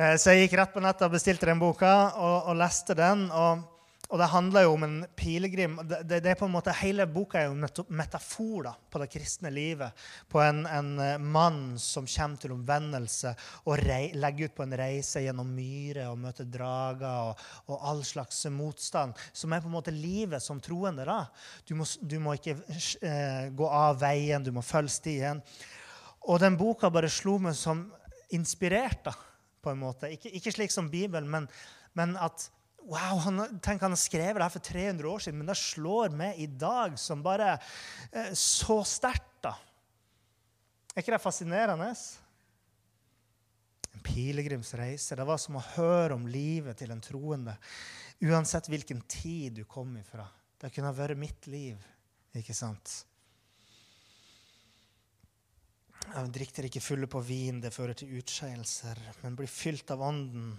så 0.00 0.32
jeg 0.32 0.46
gikk 0.46 0.54
rett 0.56 0.72
på 0.72 0.80
nettet 0.80 1.04
og 1.04 1.12
bestilte 1.12 1.44
den 1.50 1.60
boka 1.60 1.90
og, 2.16 2.46
og 2.48 2.56
leste 2.56 2.94
den. 2.96 3.26
Og, 3.36 3.66
og, 4.06 4.14
det 4.16 4.28
handler 4.32 4.64
jo 4.64 4.70
om 4.72 4.86
en 4.86 4.94
pilegrim. 5.18 5.74
Det, 5.82 5.98
det, 6.08 6.22
det, 6.24 6.30
er 6.32 6.38
på 6.40 6.46
en 6.48 6.54
måte, 6.54 6.72
Hele 6.78 7.04
boka 7.04 7.42
er 7.42 7.50
jo 7.50 7.84
metafor 7.92 8.64
da, 8.64 8.72
på 8.80 9.02
det 9.02 9.10
kristne 9.12 9.52
livet. 9.52 9.92
På 10.32 10.40
en, 10.40 10.62
en 10.64 10.90
eh, 11.04 11.20
mann 11.20 11.76
som 11.76 12.08
kommer 12.08 12.40
til 12.40 12.56
omvendelse 12.56 13.34
og 13.66 13.76
rei, 13.82 14.00
legger 14.16 14.48
ut 14.48 14.56
på 14.56 14.64
en 14.64 14.74
reise 14.80 15.20
gjennom 15.26 15.52
myrer 15.52 16.08
og 16.08 16.16
møter 16.24 16.48
drager 16.48 17.28
og, 17.28 17.46
og, 17.66 17.76
all 17.92 18.04
slags 18.08 18.40
motstand. 18.56 19.20
Som 19.36 19.52
er 19.52 19.60
på 19.60 19.68
en 19.68 19.78
måte 19.82 19.92
livet 19.92 20.40
som 20.40 20.64
troende. 20.64 21.04
da. 21.04 21.26
Du 21.68 21.76
må, 21.76 21.84
du 22.00 22.16
må 22.24 22.40
ikke 22.40 22.56
eh, 22.56 23.50
gå 23.52 23.68
av 23.84 24.00
veien, 24.00 24.48
du 24.48 24.54
må 24.56 24.64
følge 24.64 24.96
stien. 24.96 25.44
Og 26.24 26.40
den 26.40 26.56
boka 26.56 26.88
bare 26.88 27.12
slo 27.12 27.36
meg 27.36 27.58
som 27.58 27.90
inspirert. 28.32 29.04
da 29.04 29.26
på 29.62 29.72
en 29.72 29.82
måte. 29.82 30.10
Ikke, 30.14 30.32
ikke 30.36 30.52
slik 30.54 30.74
som 30.74 30.90
Bibelen, 30.92 31.30
men, 31.30 31.50
men 31.98 32.16
at 32.20 32.50
Wow, 32.90 33.18
han, 33.26 33.42
tenk, 33.60 33.82
han 33.84 33.92
har 33.92 34.00
skrevet 34.00 34.38
det 34.40 34.46
her 34.46 34.52
for 34.54 34.64
300 34.64 35.08
år 35.10 35.20
siden, 35.22 35.36
men 35.38 35.50
det 35.50 35.56
slår 35.60 36.14
meg 36.16 36.38
i 36.40 36.46
dag 36.48 36.94
som 36.98 37.20
bare 37.22 37.52
eh, 38.08 38.30
så 38.32 38.78
sterkt. 38.88 39.28
da. 39.44 39.52
Er 40.94 41.04
ikke 41.04 41.12
det 41.12 41.20
fascinerende? 41.22 41.90
En 43.92 44.02
pilegrimsreise. 44.06 45.18
Det 45.20 45.28
var 45.28 45.38
som 45.38 45.60
å 45.60 45.66
høre 45.76 46.16
om 46.16 46.26
livet 46.30 46.80
til 46.80 46.96
en 46.96 47.04
troende. 47.04 47.58
Uansett 48.24 48.72
hvilken 48.72 49.04
tid 49.04 49.60
du 49.60 49.64
kom 49.68 49.92
ifra. 50.00 50.24
Det 50.60 50.72
kunne 50.74 50.96
vært 50.96 51.20
mitt 51.20 51.46
liv. 51.52 51.76
ikke 52.36 52.56
sant? 52.56 53.02
Drikk 56.08 56.54
dere 56.56 56.70
ikke 56.70 56.82
fulle 56.82 57.06
på 57.10 57.20
vin, 57.22 57.60
det 57.62 57.72
fører 57.74 57.94
til 57.94 58.16
utskeielser, 58.18 58.98
men 59.22 59.36
bli 59.38 59.46
fylt 59.46 59.92
av 59.94 60.02
Ånden 60.02 60.52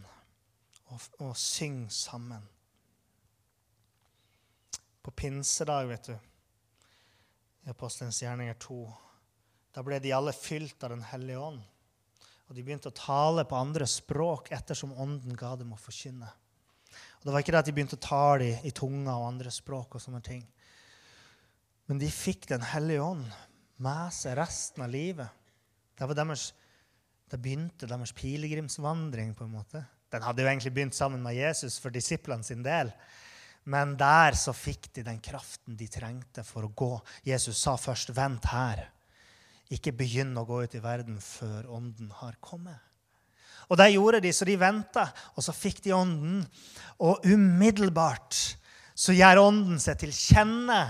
og, 0.94 1.08
og 1.20 1.34
syng 1.38 1.88
sammen. 1.92 2.46
På 5.02 5.12
pinsedag, 5.18 5.90
vet 5.90 6.12
du, 6.12 6.16
i 7.66 7.74
Apostelens 7.74 8.22
gjerninger 8.22 8.58
2, 8.62 8.80
da 9.76 9.84
ble 9.86 10.00
de 10.04 10.14
alle 10.16 10.34
fylt 10.36 10.84
av 10.84 10.94
Den 10.94 11.04
hellige 11.10 11.42
ånd. 11.42 11.62
Og 12.48 12.56
de 12.56 12.64
begynte 12.68 12.92
å 12.92 12.96
tale 12.96 13.46
på 13.48 13.58
andre 13.58 13.88
språk 13.88 14.52
ettersom 14.52 14.96
Ånden 15.00 15.38
ga 15.40 15.54
dem 15.60 15.72
å 15.74 15.80
forkynne. 15.80 16.28
Og 17.20 17.28
Det 17.28 17.34
var 17.34 17.44
ikke 17.44 17.54
det 17.56 17.62
at 17.62 17.70
de 17.70 17.76
begynte 17.76 18.00
å 18.00 18.04
tale 18.04 18.48
i, 18.50 18.56
i 18.68 18.74
tunga 18.76 19.16
og 19.16 19.30
andre 19.30 19.54
språk, 19.54 19.96
og 19.96 20.04
sånne 20.04 20.20
ting. 20.26 20.44
Men 21.88 22.02
de 22.02 22.10
fikk 22.12 22.50
Den 22.52 22.66
hellige 22.74 23.04
ånd 23.04 23.32
med 23.82 24.14
seg 24.16 24.38
resten 24.40 24.86
av 24.86 24.92
livet. 24.94 25.30
Det 25.98 26.08
var 26.10 26.18
deres, 26.18 26.52
det 27.30 27.40
begynte 27.42 27.90
deres 27.90 28.14
pilegrimsvandring. 28.18 29.34
på 29.36 29.44
en 29.44 29.58
måte. 29.58 29.84
Den 30.12 30.24
hadde 30.26 30.44
jo 30.44 30.50
egentlig 30.50 30.74
begynt 30.74 30.96
sammen 30.96 31.22
med 31.24 31.36
Jesus 31.36 31.80
for 31.80 31.90
disiplene 31.90 32.44
sin 32.44 32.64
del. 32.64 32.92
Men 33.64 33.94
der 33.98 34.36
så 34.36 34.54
fikk 34.58 34.90
de 34.96 35.04
den 35.06 35.20
kraften 35.22 35.78
de 35.78 35.88
trengte 35.88 36.44
for 36.44 36.66
å 36.66 36.74
gå. 36.74 37.02
Jesus 37.24 37.62
sa 37.62 37.76
først, 37.78 38.10
'Vent 38.10 38.46
her. 38.46 38.90
Ikke 39.70 39.92
begynn 39.92 40.38
å 40.38 40.46
gå 40.46 40.64
ut 40.64 40.76
i 40.76 40.84
verden 40.84 41.22
før 41.22 41.70
Ånden 41.70 42.12
har 42.12 42.36
kommet.' 42.42 42.82
Og 43.70 43.78
det 43.78 43.94
gjorde 43.94 44.20
de, 44.20 44.34
så 44.34 44.46
de 44.46 44.58
venta, 44.60 45.06
og 45.38 45.44
så 45.44 45.54
fikk 45.56 45.84
de 45.84 45.94
Ånden. 45.94 46.42
Og 47.00 47.24
umiddelbart 47.24 48.58
så 48.96 49.14
gjør 49.16 49.46
Ånden 49.46 49.80
seg 49.80 50.00
til 50.02 50.12
kjenne 50.12 50.82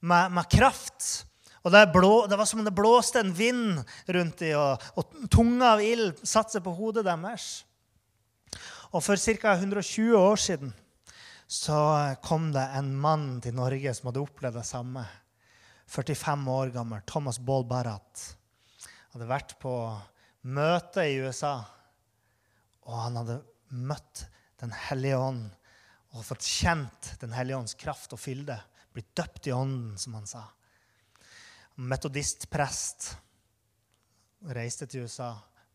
med, 0.00 0.32
med 0.32 0.48
kraft. 0.50 1.26
Og 1.66 1.72
det, 1.74 1.82
blå, 1.90 2.26
det, 2.30 2.36
var 2.38 2.46
som 2.46 2.60
om 2.62 2.66
det 2.66 2.74
blåste 2.78 3.18
en 3.18 3.32
vind 3.34 3.80
rundt 4.14 4.38
dem, 4.38 4.54
og, 4.54 4.84
og 4.94 5.30
tunga 5.34 5.72
av 5.74 5.80
ild 5.82 6.20
satte 6.22 6.54
seg 6.54 6.62
på 6.62 6.74
hodet 6.78 7.02
deres. 7.08 7.64
Og 8.94 9.02
for 9.02 9.18
ca. 9.18 9.56
120 9.58 10.14
år 10.14 10.38
siden 10.38 10.70
så 11.50 11.78
kom 12.22 12.52
det 12.54 12.62
en 12.78 12.92
mann 13.02 13.40
til 13.42 13.56
Norge 13.58 13.94
som 13.98 14.12
hadde 14.12 14.22
opplevd 14.22 14.60
det 14.60 14.66
samme. 14.68 15.02
45 15.90 16.46
år 16.54 16.70
gammel. 16.74 17.02
Thomas 17.06 17.42
Baal 17.42 17.66
Barrat. 17.66 18.22
Hadde 19.14 19.26
vært 19.26 19.58
på 19.62 19.74
møte 20.46 21.02
i 21.02 21.18
USA, 21.18 21.56
og 22.86 22.98
han 23.08 23.22
hadde 23.22 23.40
møtt 23.74 24.28
Den 24.56 24.70
hellige 24.70 25.18
ånd 25.18 25.48
og 26.14 26.22
fått 26.24 26.46
kjent 26.46 27.08
Den 27.20 27.34
hellige 27.34 27.58
ånds 27.58 27.74
kraft 27.76 28.14
og 28.14 28.22
fylde. 28.22 28.60
Blitt 28.94 29.10
døpt 29.18 29.50
i 29.50 29.52
ånden, 29.52 29.98
som 30.00 30.14
han 30.16 30.30
sa 30.30 30.46
metodistprest. 31.76 33.12
Reiste 34.56 34.86
til 34.86 35.06
USA 35.06 35.32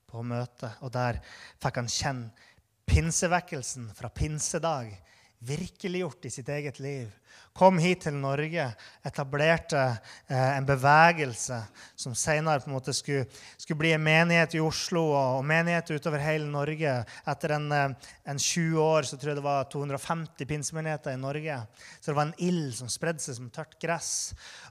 på 0.09 0.23
møte, 0.23 0.69
og 0.81 0.91
der 0.93 1.19
fikk 1.61 1.79
han 1.81 1.91
kjenne 1.91 2.49
pinsevekkelsen 2.91 3.89
fra 3.95 4.09
pinsedag 4.11 4.91
virkeliggjort 5.41 6.25
i 6.25 6.29
sitt 6.29 6.49
eget 6.49 6.79
liv. 6.79 7.09
Kom 7.53 7.79
hit 7.83 8.05
til 8.05 8.15
Norge, 8.15 8.63
etablerte 9.03 9.79
eh, 9.81 10.51
en 10.55 10.65
bevegelse 10.67 11.57
som 11.99 12.13
senere 12.15 12.61
på 12.63 12.69
en 12.69 12.75
måte 12.77 12.93
skulle, 12.95 13.25
skulle, 13.59 13.79
bli 13.81 13.91
en 13.91 14.03
menighet 14.05 14.55
i 14.55 14.61
Oslo 14.63 15.03
og, 15.09 15.41
menighet 15.47 15.91
utover 15.91 16.23
hele 16.23 16.47
Norge. 16.47 16.93
Etter 17.33 17.55
en, 17.57 17.67
eh, 17.75 18.13
en 18.31 18.39
20 18.39 18.79
år 18.85 19.09
så 19.09 19.19
tror 19.19 19.33
jeg 19.33 19.41
det 19.41 19.47
var 19.49 19.67
250 19.73 20.47
pinsemenigheter 20.47 21.17
i 21.17 21.19
Norge. 21.19 21.57
Så 21.99 22.11
det 22.11 22.17
var 22.21 22.29
en 22.29 22.39
ild 22.39 22.71
som 22.77 22.91
spredde 22.91 23.23
seg 23.25 23.39
som 23.41 23.51
tørt 23.51 23.75
gress. 23.83 24.13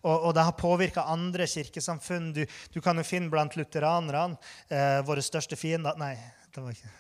Og, 0.01 0.15
og 0.15 0.35
det 0.39 0.47
har 0.49 0.57
påvirka 0.61 1.05
andre 1.11 1.51
kirkesamfunn. 1.51 2.33
Du, 2.39 2.47
du, 2.73 2.81
kan 2.81 2.97
jo 2.97 3.05
finne 3.05 3.33
blant 3.33 3.61
lutheranerne 3.61 4.41
eh, 4.71 5.03
våre 5.05 5.25
største 5.25 5.59
fiender 5.61 6.01
Nei, 6.01 6.15
det 6.55 6.65
var 6.65 6.73
ikke 6.73 7.00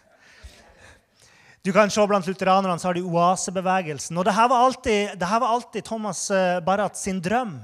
du 1.62 1.72
kan 1.72 1.90
se 1.92 2.06
Blant 2.08 2.26
lutheranerne 2.26 2.78
så 2.80 2.88
har 2.88 2.96
de 2.96 3.04
oasebevegelsen. 3.04 4.16
Og 4.16 4.24
Dette 4.24 4.46
var 4.48 4.64
alltid, 4.64 5.12
dette 5.20 5.40
var 5.42 5.52
alltid 5.56 5.84
Thomas 5.84 6.30
eh, 6.32 6.60
Barrat 6.64 6.96
sin 6.96 7.20
drøm. 7.20 7.58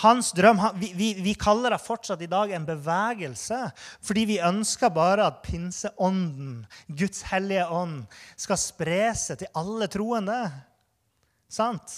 Hans 0.00 0.30
drøm, 0.36 0.60
vi, 0.78 0.92
vi, 0.96 1.08
vi, 1.20 1.32
kaller 1.36 1.74
det 1.74 1.80
fortsatt 1.82 2.20
i 2.22 2.28
dag 2.30 2.52
en 2.54 2.66
bevegelse, 2.68 3.58
fordi 4.06 4.26
vi 4.28 4.36
ønsker 4.44 4.92
bare 4.94 5.26
at 5.28 5.40
pinseånden, 5.44 6.62
Guds 6.88 7.24
hellige 7.28 7.66
ånd, 7.66 8.04
skal 8.38 8.60
spre 8.60 9.10
seg 9.18 9.42
til 9.42 9.50
alle 9.60 9.88
troende. 9.92 10.38
Sant? 11.50 11.96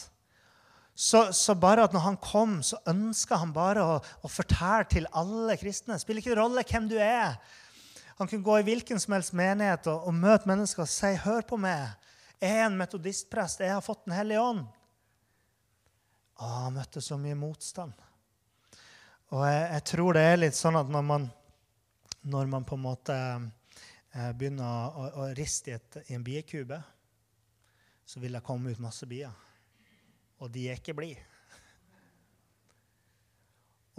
Så, 0.95 1.29
så, 1.37 1.55
bare 1.59 1.87
at 1.87 1.95
når 1.95 2.07
han 2.07 2.19
kom, 2.23 2.59
så 2.65 2.81
ønska 2.91 3.39
han 3.43 3.53
bare 3.55 3.85
å, 3.85 3.99
å 3.99 4.31
fortelle 4.31 4.89
til 4.93 5.09
alle 5.19 5.57
kristne. 5.61 5.99
Spiller 6.01 6.25
ikke 6.25 6.39
rolle 6.39 6.65
hvem 6.69 6.89
du 6.91 6.99
er. 7.01 7.39
Han 8.19 8.29
kunne 8.29 8.45
gå 8.45 8.59
i 8.59 8.67
hvilken 8.67 9.01
som 9.01 9.17
helst 9.17 9.35
menighet 9.37 9.89
og, 9.91 10.07
og 10.09 10.15
møte 10.15 10.49
mennesker 10.49 10.85
og 10.85 10.91
si, 10.91 11.15
'Hør 11.17 11.47
på 11.49 11.59
meg. 11.61 11.95
Jeg 12.43 12.59
er 12.59 12.67
en 12.67 12.79
metodistprest. 12.79 13.61
Jeg 13.61 13.73
har 13.73 13.85
fått 13.85 14.05
Den 14.05 14.17
hellige 14.19 14.41
ånd.' 14.41 14.67
Å, 16.43 16.47
han 16.65 16.75
møtte 16.75 17.01
så 17.05 17.19
mye 17.21 17.37
motstand. 17.39 17.93
Og 19.33 19.45
jeg, 19.47 19.61
jeg, 19.63 19.85
tror 19.93 20.17
det 20.17 20.23
er 20.27 20.41
litt 20.41 20.57
sånn 20.59 20.77
at 20.77 20.91
når 20.93 21.05
man, 21.07 21.29
når 22.29 22.51
man 22.51 22.67
på 22.69 22.77
en 22.77 22.85
måte 22.85 23.17
eh, 23.17 24.33
begynner 24.37 24.67
å, 24.67 24.89
å, 24.91 25.07
å 25.23 25.29
riste 25.39 25.71
i, 25.71 25.77
et, 25.79 26.01
i, 26.09 26.17
en 26.17 26.25
biekube, 26.27 26.81
så 28.05 28.21
vil 28.21 28.37
det 28.37 28.45
komme 28.45 28.73
ut 28.73 28.83
masse 28.83 29.07
bier. 29.09 29.33
Og 30.43 30.51
de 30.53 30.67
er 30.69 30.81
ikke 30.81 30.97
blide. 30.99 31.23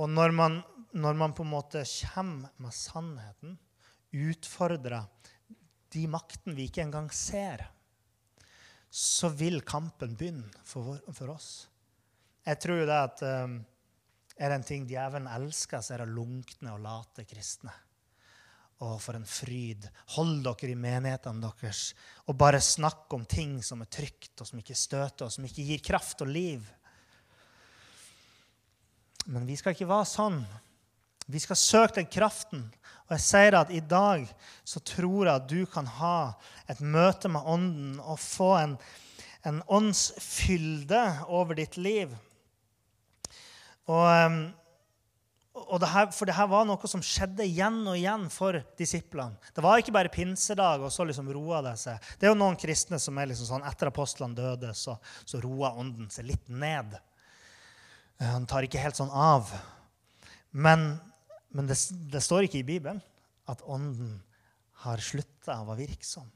Og 0.02 0.10
når 0.10 0.34
man, 0.36 0.60
når 0.92 1.18
man 1.18 1.34
på 1.38 1.46
en 1.46 1.54
måte 1.54 1.84
kommer 1.86 2.52
med 2.62 2.76
sannheten, 2.76 3.58
utfordrer 4.14 5.06
de 5.94 6.08
makten 6.10 6.56
vi 6.58 6.68
ikke 6.70 6.86
engang 6.86 7.10
ser, 7.14 7.66
så 8.94 9.30
vil 9.34 9.62
kampen 9.66 10.14
begynne 10.18 10.50
for, 10.66 11.02
oss. 11.34 11.68
Jeg 12.46 12.60
tror 12.62 12.84
jo 12.84 12.90
det 12.90 12.98
at 12.98 13.24
um, 13.26 13.56
er 14.38 14.52
det 14.52 14.60
en 14.60 14.68
ting 14.68 14.86
djevelen 14.90 15.30
elsker, 15.30 15.82
så 15.82 15.96
er 15.96 16.04
det 16.04 16.14
lunkne 16.14 16.76
og 16.76 16.84
late 16.84 17.26
kristne. 17.30 17.74
Og 18.84 18.98
for 19.02 19.16
en 19.16 19.26
fryd. 19.30 19.86
Hold 20.18 20.42
dere 20.46 20.74
i 20.74 20.78
menighetene 20.78 21.42
deres 21.46 21.94
og 22.28 22.38
bare 22.38 22.60
snakk 22.62 23.14
om 23.16 23.26
ting 23.30 23.60
som 23.66 23.82
er 23.86 23.90
trygt, 23.94 24.34
og 24.42 24.50
som 24.50 24.60
ikke 24.60 24.78
støter, 24.78 25.28
og 25.28 25.34
som 25.34 25.46
ikke 25.48 25.66
gir 25.70 25.84
kraft 25.86 26.22
og 26.26 26.34
liv. 26.34 26.66
Men 29.26 29.48
vi 29.48 29.56
skal 29.58 29.74
ikke 29.74 29.90
være 29.90 30.10
sånn. 30.10 30.42
Vi 31.32 31.40
skal 31.40 31.60
søke 31.60 32.02
den 32.02 32.10
kraften 32.12 32.66
og 33.14 33.20
jeg 33.20 33.26
sier 33.28 33.54
at 33.60 33.70
i 33.70 33.80
dag 33.86 34.26
så 34.66 34.80
tror 34.82 35.28
jeg 35.28 35.34
at 35.36 35.50
du 35.52 35.60
kan 35.70 35.86
ha 36.00 36.34
et 36.72 36.80
møte 36.82 37.30
med 37.30 37.46
Ånden 37.46 38.00
og 38.02 38.18
få 38.18 38.48
en, 38.58 38.74
en 39.46 39.60
åndsfylde 39.70 41.02
over 41.30 41.60
ditt 41.60 41.78
liv. 41.78 42.16
Og, 43.86 44.02
ehm, 44.08 44.40
og 45.54 45.78
det 45.84 45.92
her, 45.94 46.10
for 46.16 46.26
det 46.26 46.40
her 46.40 46.50
var 46.50 46.66
noe 46.66 46.90
som 46.90 47.06
skjedde 47.06 47.46
igjen 47.46 47.84
og 47.84 48.00
igjen 48.00 48.26
for 48.34 48.58
disiplene. 48.82 49.38
Det 49.54 49.62
var 49.62 49.78
ikke 49.78 49.94
bare 49.94 50.10
pinsedag, 50.10 50.82
og 50.82 50.90
så 50.90 51.06
liksom 51.06 51.30
roa 51.38 51.62
det 51.70 51.78
seg. 51.84 52.02
Det 52.18 52.26
er 52.26 52.34
jo 52.34 52.42
noen 52.42 52.58
kristne 52.58 52.98
som 52.98 53.22
er 53.22 53.30
liksom 53.30 53.52
sånn 53.52 53.70
etter 53.70 53.94
apostlene 53.94 54.34
døde, 54.42 54.74
så, 54.74 54.98
så 55.22 55.44
roa 55.44 55.76
ånden 55.78 56.10
seg 56.10 56.32
litt 56.34 56.50
ned. 56.50 56.98
Eh, 58.18 58.26
han 58.26 58.50
tar 58.50 58.66
ikke 58.66 58.82
helt 58.82 58.98
sånn 58.98 59.14
av. 59.14 59.54
Men 60.50 60.96
men 61.54 61.70
det, 61.70 61.78
det, 62.12 62.22
står 62.24 62.48
ikke 62.48 62.62
i 62.64 62.68
Bibelen 62.68 63.02
at 63.50 63.62
Ånden 63.70 64.16
har 64.84 65.02
slutta 65.04 65.60
å 65.62 65.68
være 65.68 65.86
virksom. 65.86 66.30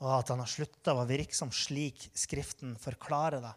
Og 0.00 0.12
at 0.16 0.30
han 0.32 0.40
har 0.40 0.48
slutta 0.48 0.94
å 0.94 1.02
være 1.02 1.18
virksom 1.18 1.50
slik 1.52 2.06
Skriften 2.16 2.72
forklarer 2.80 3.44
det. 3.44 3.52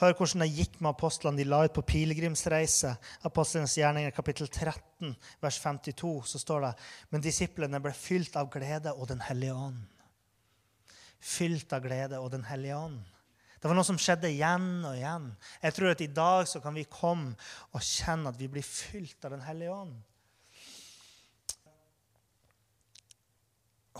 Hør 0.00 0.12
hvordan 0.16 0.44
det 0.44 0.52
gikk 0.52 0.78
med 0.80 0.90
apostlene. 0.90 1.40
De 1.40 1.46
la 1.48 1.62
ut 1.64 1.74
på 1.76 1.84
pilegrimsreise. 1.88 2.94
Apostlenes 3.28 3.76
gjerninger, 3.78 4.12
kapittel 4.16 4.48
13, 4.48 5.14
vers 5.40 5.60
52, 5.62 6.14
så 6.32 6.40
står 6.40 6.66
det 6.66 6.72
Men 7.12 7.24
disiplene 7.24 7.80
ble 7.80 7.92
fylt 7.96 8.36
av 8.36 8.50
glede 8.52 8.92
og 8.92 9.08
Den 9.12 9.22
hellige 9.24 9.56
ånd. 9.56 9.84
Fylt 11.20 11.72
av 11.72 11.84
glede 11.84 12.20
og 12.20 12.32
Den 12.32 12.44
hellige 12.48 12.76
ånd. 12.76 13.00
Det 13.66 13.72
var 13.72 13.80
noe 13.80 13.88
som 13.88 13.96
skjedde 13.98 14.28
igjen 14.30 14.84
og 14.86 14.92
igjen. 14.94 15.24
Jeg 15.58 15.74
tror 15.74 15.88
at 15.90 16.02
i 16.04 16.06
dag 16.14 16.44
så 16.46 16.60
kan 16.62 16.76
vi 16.78 16.84
komme 16.86 17.32
og 17.74 17.82
kjenne 17.82 18.30
at 18.30 18.36
vi 18.38 18.46
blir 18.46 18.62
fylt 18.62 19.26
av 19.26 19.32
Den 19.34 19.42
hellige 19.42 19.72
ånd. 19.74 19.96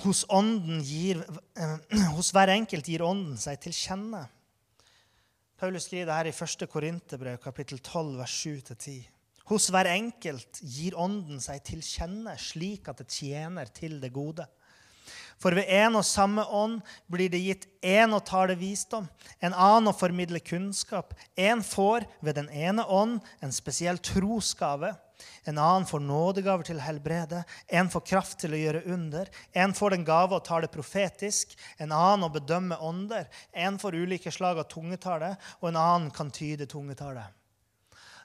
Hos, 0.05 0.23
gir, 0.87 1.25
eh, 1.59 1.75
hos 2.15 2.31
hver 2.31 2.53
enkelt 2.55 2.87
gir 2.87 3.03
Ånden 3.03 3.35
seg 3.43 3.59
til 3.65 3.75
kjenne. 3.75 4.23
Paulus 5.59 5.89
skriver 5.91 6.13
det 6.13 6.21
her 6.21 6.31
i 6.31 6.37
1. 6.47 6.67
Korinterbrev, 6.71 7.43
kapittel 7.43 7.83
12, 7.83 8.17
vers 8.21 8.39
7-10. 8.47 8.97
Hos 9.51 9.67
hver 9.75 9.91
enkelt 9.97 10.63
gir 10.63 10.95
Ånden 10.95 11.43
seg 11.43 11.67
til 11.67 11.83
kjenne, 11.83 12.39
slik 12.39 12.87
at 12.87 13.03
det 13.03 13.11
tjener 13.11 13.75
til 13.75 13.99
det 13.99 14.15
gode. 14.15 14.47
For 15.39 15.57
ved 15.57 15.69
en 15.69 15.99
og 15.99 16.07
samme 16.07 16.45
ånd 16.45 16.81
blir 17.13 17.31
det 17.33 17.43
gitt 17.45 17.67
én 17.85 18.15
å 18.17 18.23
tale 18.25 18.57
visdom, 18.59 19.09
en 19.41 19.55
annen 19.55 19.93
å 19.93 19.97
formidle 19.97 20.41
kunnskap. 20.41 21.15
En 21.37 21.63
får 21.63 22.07
ved 22.25 22.39
den 22.41 22.49
ene 22.51 22.85
ånd 22.85 23.21
en 23.45 23.55
spesiell 23.55 23.99
trosgave. 23.99 24.95
En 25.49 25.59
annen 25.59 25.87
får 25.89 26.03
nådegaver 26.03 26.67
til 26.67 26.81
å 26.81 26.85
helbrede, 26.85 27.45
en 27.69 27.89
får 27.93 28.05
kraft 28.09 28.41
til 28.43 28.53
å 28.53 28.61
gjøre 28.61 28.83
under. 28.93 29.31
En 29.57 29.73
får 29.77 29.95
den 29.95 30.05
gave 30.05 30.37
å 30.37 30.45
tale 30.45 30.69
profetisk, 30.73 31.55
en 31.79 31.95
annen 31.95 32.27
å 32.27 32.33
bedømme 32.35 32.77
ånder. 32.85 33.29
En 33.53 33.79
får 33.81 33.97
ulike 33.97 34.33
slag 34.35 34.61
av 34.61 34.69
tungetale, 34.73 35.37
og 35.63 35.71
en 35.71 35.81
annen 35.81 36.11
kan 36.15 36.33
tyde 36.35 36.69
tungetale. 36.69 37.25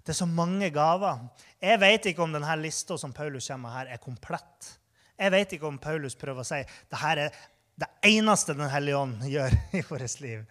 Det 0.01 0.15
er 0.15 0.21
så 0.23 0.27
mange 0.27 0.71
gaver. 0.73 1.21
Jeg 1.61 1.79
vet 1.81 2.09
ikke 2.09 2.25
om 2.25 2.33
denne 2.33 2.57
lista 2.57 2.97
som 2.97 3.13
Paulus 3.13 3.51
kommer 3.51 3.67
med 3.69 3.77
her, 3.77 3.93
er 3.93 4.01
komplett. 4.01 4.71
Jeg 5.21 5.33
vet 5.35 5.51
ikke 5.53 5.69
om 5.69 5.77
Paulus 5.81 6.17
prøver 6.17 6.41
å 6.41 6.47
si 6.47 6.61
det 6.65 6.99
her 7.01 7.27
er 7.27 7.41
det 7.81 7.87
eneste 8.09 8.55
Den 8.57 8.69
hellige 8.69 8.99
ånd 8.99 9.21
gjør 9.35 9.53
i 9.77 9.81
vårt 9.87 10.21
liv. 10.21 10.45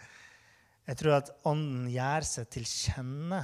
Jeg 0.89 0.99
tror 0.99 1.17
at 1.19 1.33
Ånden 1.47 1.89
gjør 1.93 2.27
seg 2.27 2.49
til 2.51 2.67
kjenne 2.67 3.43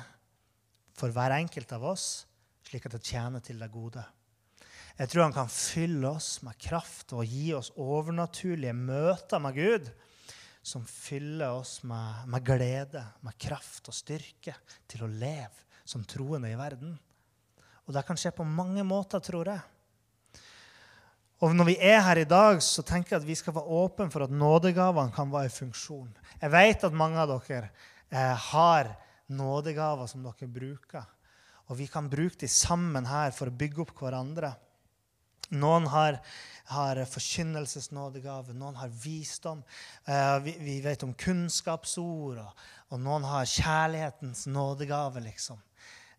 for 0.96 1.12
hver 1.12 1.34
enkelt 1.36 1.74
av 1.76 1.84
oss, 1.92 2.24
slik 2.66 2.88
at 2.88 2.96
det 2.96 3.04
tjener 3.04 3.44
til 3.44 3.60
det 3.60 3.68
gode. 3.70 4.02
Jeg 4.96 5.10
tror 5.12 5.26
han 5.26 5.36
kan 5.36 5.50
fylle 5.52 6.08
oss 6.08 6.30
med 6.46 6.56
kraft 6.62 7.12
og 7.12 7.28
gi 7.28 7.50
oss 7.54 7.68
overnaturlige 7.76 8.72
møter 8.74 9.42
med 9.44 9.58
Gud 9.58 9.90
som 10.66 10.86
fyller 10.88 11.52
oss 11.60 11.82
med, 11.86 12.24
med, 12.32 12.42
glede, 12.46 13.04
med 13.22 13.36
kraft 13.38 13.90
og 13.92 13.94
styrke 13.94 14.56
til 14.88 15.04
å 15.04 15.10
leve 15.10 15.66
som 15.86 16.02
troende 16.08 16.50
i 16.50 16.58
verden. 16.58 16.96
Og 17.86 17.94
det 17.94 18.02
kan 18.08 18.18
skje 18.18 18.32
på 18.34 18.46
mange 18.48 18.82
måter, 18.88 19.22
tror 19.22 19.52
jeg. 19.52 19.75
Og 21.44 21.52
når 21.52 21.68
vi 21.68 21.76
er 21.84 22.00
her 22.00 22.22
i 22.22 22.28
dag, 22.28 22.62
så 22.64 22.80
tenker 22.86 23.14
jeg 23.14 23.20
at 23.20 23.28
vi 23.28 23.36
skal 23.36 23.54
være 23.58 23.80
åpne 23.82 24.08
for 24.12 24.24
at 24.24 24.32
nådegavene 24.32 25.12
kan 25.12 25.28
være 25.32 25.50
i 25.50 25.52
funksjon. 25.52 26.14
Jeg 26.40 26.52
vet 26.52 26.86
at 26.88 26.96
mange 26.96 27.20
av 27.20 27.28
dere 27.28 27.68
eh, 28.08 28.46
har 28.52 28.94
nådegaver 29.28 30.08
som 30.08 30.24
dere 30.24 30.48
bruker. 30.48 31.04
Og 31.66 31.76
vi 31.80 31.88
kan 31.90 32.08
bruke 32.08 32.38
dem 32.40 32.52
sammen 32.52 33.08
her 33.10 33.34
for 33.36 33.50
å 33.50 33.58
bygge 33.58 33.84
opp 33.84 33.92
hverandre. 34.00 34.54
Noen 35.60 35.86
har, 35.92 36.18
har 36.72 37.02
forkynnelsesnådegave, 37.10 38.54
noen 38.56 38.80
har 38.80 38.90
visdom. 39.02 39.60
Eh, 40.08 40.38
vi, 40.46 40.56
vi, 40.62 40.80
vet 40.82 41.04
om 41.04 41.12
kunnskapsord, 41.14 42.40
og, 42.42 42.66
og 42.94 43.02
noen 43.02 43.28
har 43.28 43.50
kjærlighetens 43.50 44.46
nådegave. 44.48 45.20
liksom. 45.28 45.60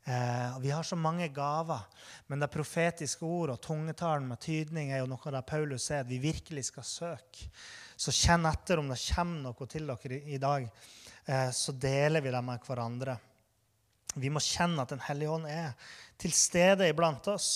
Eh, 0.08 0.60
vi 0.60 0.72
har 0.72 0.84
så 0.84 0.96
mange 0.96 1.28
gaver, 1.28 1.80
men 2.28 2.40
det 2.40 2.48
profetiske 2.48 3.28
ord 3.28 3.52
og 3.52 3.60
tungetalen 3.60 4.30
med 4.30 4.40
tydning 4.40 4.94
er 4.94 5.02
jo 5.02 5.10
noe 5.12 5.34
der 5.36 5.44
Paulus 5.44 5.90
sier 5.90 6.06
at 6.06 6.08
vi 6.08 6.22
virkelig 6.24 6.70
skal 6.70 6.86
søke. 6.88 7.50
Så 8.00 8.14
kjenn 8.16 8.48
etter 8.48 8.80
om 8.80 8.88
det 8.88 9.02
kommer 9.04 9.50
noe 9.50 9.68
til 9.68 9.90
dere 9.90 10.16
i, 10.16 10.38
i 10.38 10.40
dag. 10.40 10.70
Eh, 11.26 11.50
så 11.52 11.76
deler 11.76 12.24
vi 12.24 12.32
det 12.32 12.44
med 12.48 12.64
hverandre. 12.64 13.18
Vi 14.16 14.32
må 14.32 14.40
kjenne 14.40 14.86
at 14.86 14.94
Den 14.96 15.04
hellige 15.10 15.34
ånd 15.34 15.50
er 15.52 15.76
til 16.18 16.32
stede 16.32 16.88
iblant 16.88 17.28
oss. 17.28 17.50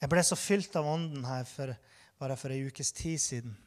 Jeg 0.00 0.08
ble 0.08 0.24
så 0.24 0.40
fylt 0.40 0.80
av 0.80 0.88
Ånden 0.88 1.28
her 1.28 1.44
for, 1.48 1.76
bare 2.16 2.40
for 2.40 2.52
ei 2.52 2.64
ukes 2.64 2.96
tid 2.96 3.20
siden. 3.20 3.60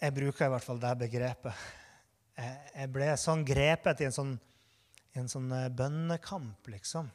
Jeg 0.00 0.14
bruker 0.16 0.46
i 0.46 0.52
hvert 0.54 0.64
fall 0.64 0.78
det 0.80 0.94
begrepet. 1.02 1.64
Jeg 2.40 2.88
ble 2.88 3.10
sånn 3.20 3.42
grepet 3.44 4.00
i 4.00 4.06
en 4.06 4.14
sånn, 4.16 4.30
i 5.12 5.20
en 5.20 5.28
sånn 5.28 5.50
eh, 5.52 5.66
bønnekamp, 5.76 6.70
liksom. 6.72 7.10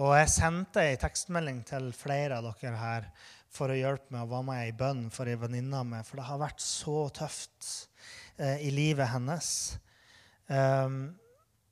Og 0.00 0.14
jeg 0.16 0.30
sendte 0.32 0.86
ei 0.86 0.96
tekstmelding 0.96 1.60
til 1.68 1.90
flere 1.92 2.38
av 2.38 2.46
dere 2.46 2.78
her 2.80 3.10
for 3.52 3.68
å 3.68 3.76
hjelpe 3.76 4.14
meg 4.14 4.24
å 4.24 4.30
være 4.30 4.46
med 4.48 4.70
i 4.70 4.74
bønn 4.78 5.02
for 5.12 5.28
ei 5.28 5.36
venninne 5.36 5.82
av 5.82 5.88
meg, 5.90 6.06
for 6.06 6.20
det 6.20 6.28
har 6.30 6.40
vært 6.40 6.64
så 6.64 6.96
tøft 7.18 7.68
eh, 8.38 8.62
i 8.64 8.72
livet 8.72 9.10
hennes. 9.12 9.50
Um, 10.48 11.00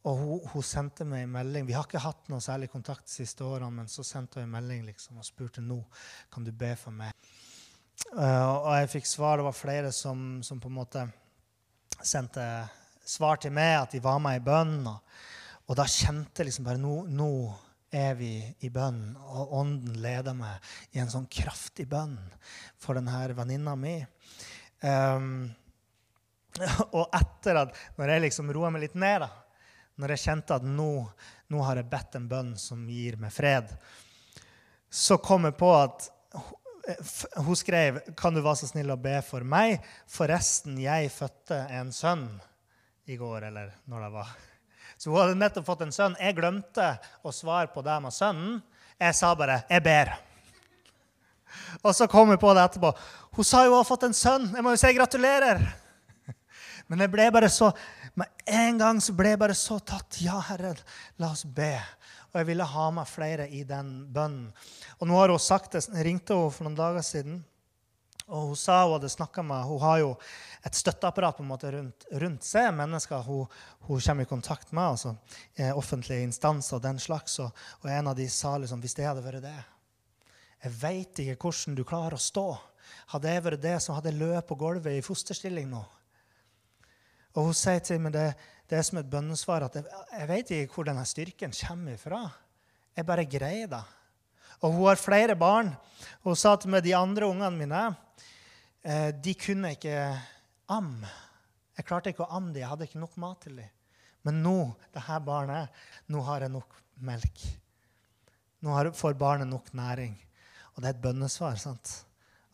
og 0.07 0.21
hun, 0.21 0.45
hun, 0.53 0.67
sendte 0.67 1.07
meg 1.09 1.25
en 1.25 1.33
melding. 1.33 1.65
Vi 1.71 1.79
har 1.79 1.89
ikke 1.89 2.05
hatt 2.05 2.29
noe 2.29 2.45
særlig 2.45 2.69
kontakt 2.75 3.09
de 3.09 3.15
siste 3.23 3.47
årene, 3.47 3.73
men 3.79 3.89
så 3.89 4.05
sendte 4.05 4.43
hun 4.43 4.51
en 4.51 4.57
melding 4.59 4.85
liksom, 4.91 5.17
og 5.23 5.27
spurte 5.27 5.65
nå 5.65 5.81
kan 6.35 6.45
du 6.45 6.53
be 6.53 6.75
for 6.77 6.93
meg. 6.95 7.17
Uh, 8.13 8.67
og 8.67 8.73
jeg 8.77 8.91
fikk 8.97 9.09
svar. 9.09 9.39
Det 9.39 9.47
var 9.47 9.57
flere 9.57 9.93
som, 9.95 10.43
som, 10.45 10.61
på 10.61 10.71
en 10.71 10.79
måte 10.79 11.05
sendte 12.05 12.45
svar 13.07 13.41
til 13.41 13.55
meg, 13.57 13.79
at 13.81 13.95
de 13.97 14.03
var 14.05 14.21
med 14.23 14.41
i 14.41 14.45
bønn. 14.45 14.79
Og, 14.91 15.23
og 15.67 15.79
da 15.79 15.87
kjente 15.91 16.43
jeg 16.43 16.51
liksom 16.51 16.67
bare 16.69 16.83
nå, 16.83 16.97
nå 17.09 17.31
er 17.97 18.17
vi 18.19 18.33
i 18.67 18.71
bønn, 18.73 19.15
og 19.17 19.55
Ånden 19.61 20.01
leder 20.03 20.35
meg 20.37 20.73
i 20.93 21.01
en 21.01 21.11
sånn 21.11 21.29
kraftig 21.31 21.87
bønn 21.89 22.17
for 22.83 22.99
denne 22.99 23.37
venninna 23.37 23.77
mi. 23.79 23.97
Um, 24.83 25.47
og 26.99 27.15
etter 27.15 27.63
at, 27.63 27.77
når 27.97 28.13
jeg 28.13 28.25
liksom 28.27 28.53
roa 28.55 28.73
meg 28.75 28.87
litt 28.87 28.99
ned, 28.99 29.25
da, 29.25 29.31
når 29.97 30.13
jeg 30.13 30.25
kjente 30.27 30.59
at 30.59 30.67
nå, 30.67 30.91
nå, 31.53 31.63
har 31.65 31.81
jeg 31.81 31.89
bedt 31.93 32.19
en 32.19 32.29
bønn 32.29 32.53
som 32.61 32.83
gir 32.91 33.17
meg 33.21 33.33
fred, 33.33 33.71
så 34.93 35.17
kom 35.23 35.49
jeg 35.49 35.57
på 35.59 35.71
at 35.77 36.11
hun 37.47 37.57
skrev 37.59 37.99
kan 38.19 38.35
du 38.35 38.43
være 38.43 38.61
så 38.63 38.69
snill 38.71 38.93
å 38.95 38.99
be 39.01 39.17
for 39.27 39.47
meg. 39.47 39.83
Forresten, 40.11 40.79
jeg 40.81 41.11
fødte 41.15 41.59
en 41.79 41.91
sønn 41.95 42.29
i 43.11 43.19
går, 43.19 43.49
eller 43.49 43.73
når 43.91 44.07
det 44.07 44.13
var. 44.15 44.31
Så 44.97 45.11
hun 45.11 45.21
hadde 45.21 45.39
nettopp 45.39 45.67
fått 45.67 45.85
en 45.87 45.95
sønn. 45.95 46.17
Jeg 46.21 46.37
glemte 46.39 46.93
å 47.27 47.35
svare 47.35 47.69
på 47.73 47.85
det 47.85 47.99
med 48.03 48.15
sønnen. 48.15 48.63
Jeg 48.97 49.15
sa 49.15 49.35
bare 49.35 49.65
'jeg 49.69 49.83
ber'. 49.83 50.17
Og 51.83 51.95
så 51.95 52.07
kom 52.09 52.29
hun 52.29 52.39
på 52.39 52.55
det 52.55 52.65
etterpå. 52.65 52.93
Hun 53.37 53.45
sa 53.45 53.65
jo 53.65 53.71
hun 53.71 53.79
har 53.79 53.85
fått 53.85 54.05
en 54.05 54.17
sønn. 54.17 54.55
Jeg 54.55 54.63
må 54.63 54.71
jo 54.71 54.81
si 54.81 54.93
gratulerer. 54.95 55.61
Men 56.89 57.03
jeg 57.03 57.11
ble 57.11 57.31
bare 57.35 57.49
så 57.49 57.73
med 58.17 58.45
en 58.49 58.79
gang 58.81 59.01
så 59.05 59.13
ble 59.17 59.35
jeg 59.35 59.41
bare 59.41 59.57
så 59.59 59.77
tatt. 59.85 60.21
Ja, 60.25 60.39
Herre, 60.49 60.73
la 61.21 61.33
oss 61.35 61.45
be. 61.45 61.75
Og 62.33 62.39
jeg 62.41 62.49
ville 62.49 62.69
ha 62.69 62.87
med 62.93 63.09
flere 63.09 63.49
i 63.53 63.63
den 63.69 63.91
bønnen. 64.13 64.49
Og 64.99 65.09
nå 65.09 65.19
har 65.19 65.33
hun 65.33 65.43
sagt 65.43 65.77
det. 65.77 65.85
Ringte 66.05 66.37
henne 66.37 66.55
for 66.55 66.67
noen 66.67 66.79
dager 66.79 67.05
siden. 67.05 67.43
Og 68.27 68.49
hun 68.51 68.59
sa 68.59 68.81
hun 68.83 68.97
hadde 68.97 69.09
snakka 69.13 69.43
med 69.47 69.69
Hun 69.69 69.81
har 69.81 69.99
jo 70.03 70.09
et 70.67 70.75
støtteapparat 70.75 71.37
på 71.37 71.45
en 71.45 71.51
måte 71.51 71.71
rundt, 71.71 72.07
rundt 72.11 72.45
seg. 72.45 72.73
Mennesker 72.75 73.23
hun, 73.23 73.47
hun, 73.87 74.01
kommer 74.01 74.27
i 74.27 74.31
kontakt 74.31 74.73
med. 74.73 74.85
altså 74.85 75.15
eh, 75.55 75.77
Offentlige 75.77 76.27
instanser 76.27 76.77
og 76.77 76.83
den 76.83 76.99
slags. 76.99 77.39
Og, 77.39 77.53
og, 77.83 77.91
en 77.91 78.09
av 78.11 78.17
de 78.17 78.29
sa 78.29 78.57
liksom 78.59 78.83
Hvis 78.83 78.97
det 78.99 79.07
hadde 79.07 79.23
vært 79.25 79.45
det 79.45 79.59
Jeg 80.65 80.73
veit 80.81 81.21
ikke 81.23 81.37
hvordan 81.51 81.77
du 81.79 81.85
klarer 81.85 82.19
å 82.19 82.23
stå. 82.23 82.49
Hadde 83.15 83.31
jeg 83.31 83.45
vært 83.45 83.63
det 83.63 83.77
så 83.83 83.95
hadde 83.95 84.11
jeg 84.11 84.19
løpt 84.19 84.49
på 84.49 84.59
gulvet 84.59 84.99
i 84.99 85.05
fosterstilling 85.05 85.71
nå, 85.71 85.85
og 87.37 87.51
hun 87.51 87.57
sier 87.57 87.83
til 87.85 88.01
meg 88.01 88.15
det, 88.17 88.31
det 88.67 88.79
er 88.79 88.87
som 88.87 88.99
et 88.99 89.11
bønnesvar 89.11 89.67
at 89.69 89.77
jeg, 89.77 89.85
jeg 90.11 90.29
vet 90.31 90.53
ikke 90.57 90.75
hvor 90.75 90.89
denne 90.89 91.05
styrken 91.07 91.53
kommer 91.55 91.95
ifra. 91.95 92.23
Jeg 92.97 93.07
bare 93.07 93.29
greier 93.29 93.69
det. 93.71 93.83
Og 94.65 94.73
hun 94.73 94.89
har 94.89 95.01
flere 95.01 95.37
barn. 95.39 95.69
Og 96.25 96.33
hun 96.33 96.41
sa 96.41 96.55
til 96.57 96.73
meg 96.73 96.85
de 96.87 96.97
andre 96.97 97.29
ungene 97.29 97.53
mine 97.61 97.83
eh, 98.81 99.13
de 99.13 99.37
kunne 99.37 99.75
ikke 99.77 100.01
amme. 100.73 101.13
Jeg 101.77 101.87
klarte 101.87 102.13
ikke 102.13 102.25
å 102.25 102.33
amme 102.39 102.55
dem. 102.55 102.63
Jeg 102.63 102.73
hadde 102.73 102.89
ikke 102.89 103.03
nok 103.03 103.19
mat 103.21 103.45
til 103.45 103.61
dem. 103.61 103.73
Men 104.27 104.41
nå, 104.43 104.57
det 104.97 105.05
her 105.07 105.21
barnet, 105.23 105.85
nå 106.11 106.25
har 106.27 106.43
jeg 106.43 106.55
nok 106.57 106.81
melk. 107.07 107.45
Nå 108.65 108.81
får 108.97 109.19
barnet 109.21 109.47
nok 109.51 109.69
næring. 109.77 110.17
Og 110.75 110.81
det 110.81 110.89
er 110.89 110.97
et 110.97 111.05
bønnesvar. 111.05 111.61
sant? 111.61 111.93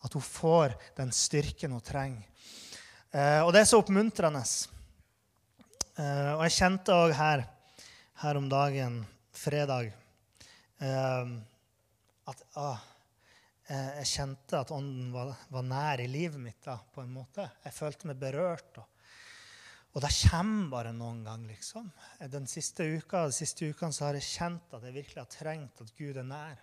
At 0.03 0.13
hun 0.13 0.21
får 0.21 0.75
den 0.99 1.15
styrken 1.15 1.71
hun 1.71 1.81
trenger. 1.81 2.27
Eh, 3.13 3.41
og 3.45 3.51
det 3.53 3.61
er 3.61 3.67
så 3.69 3.77
oppmuntrende. 3.77 4.41
Uh, 5.93 6.39
og 6.39 6.47
jeg 6.47 6.55
kjente 6.55 6.93
òg 6.97 7.11
her, 7.13 7.43
her 8.23 8.37
om 8.39 8.47
dagen, 8.49 8.95
fredag, 9.37 9.91
uh, 10.81 11.33
at 12.31 12.39
uh, 12.57 12.87
jeg 13.69 14.07
kjente 14.09 14.57
at 14.57 14.71
ånden 14.73 15.11
var, 15.13 15.35
var, 15.53 15.67
nær 15.67 16.01
i 16.01 16.07
livet 16.09 16.41
mitt 16.41 16.65
da, 16.65 16.79
på 16.95 17.03
en 17.03 17.11
måte. 17.13 17.45
Jeg 17.67 17.75
følte 17.75 18.09
meg 18.09 18.17
berørt. 18.23 18.81
Og, 18.81 19.03
og 19.93 20.01
det 20.01 20.09
kommer 20.31 20.71
bare 20.71 20.93
noen 20.97 21.19
gang, 21.27 21.43
liksom. 21.45 21.91
Den 22.33 22.49
siste 22.49 22.87
uka, 22.97 23.27
de 23.29 23.37
siste 23.37 23.69
ukene 23.69 23.93
har 24.07 24.17
jeg 24.17 24.25
kjent 24.31 24.73
at 24.73 24.87
jeg 24.87 24.95
virkelig 24.97 25.21
har 25.21 25.29
trengt 25.29 25.83
at 25.85 25.93
Gud 25.99 26.17
er 26.17 26.25
nær. 26.25 26.57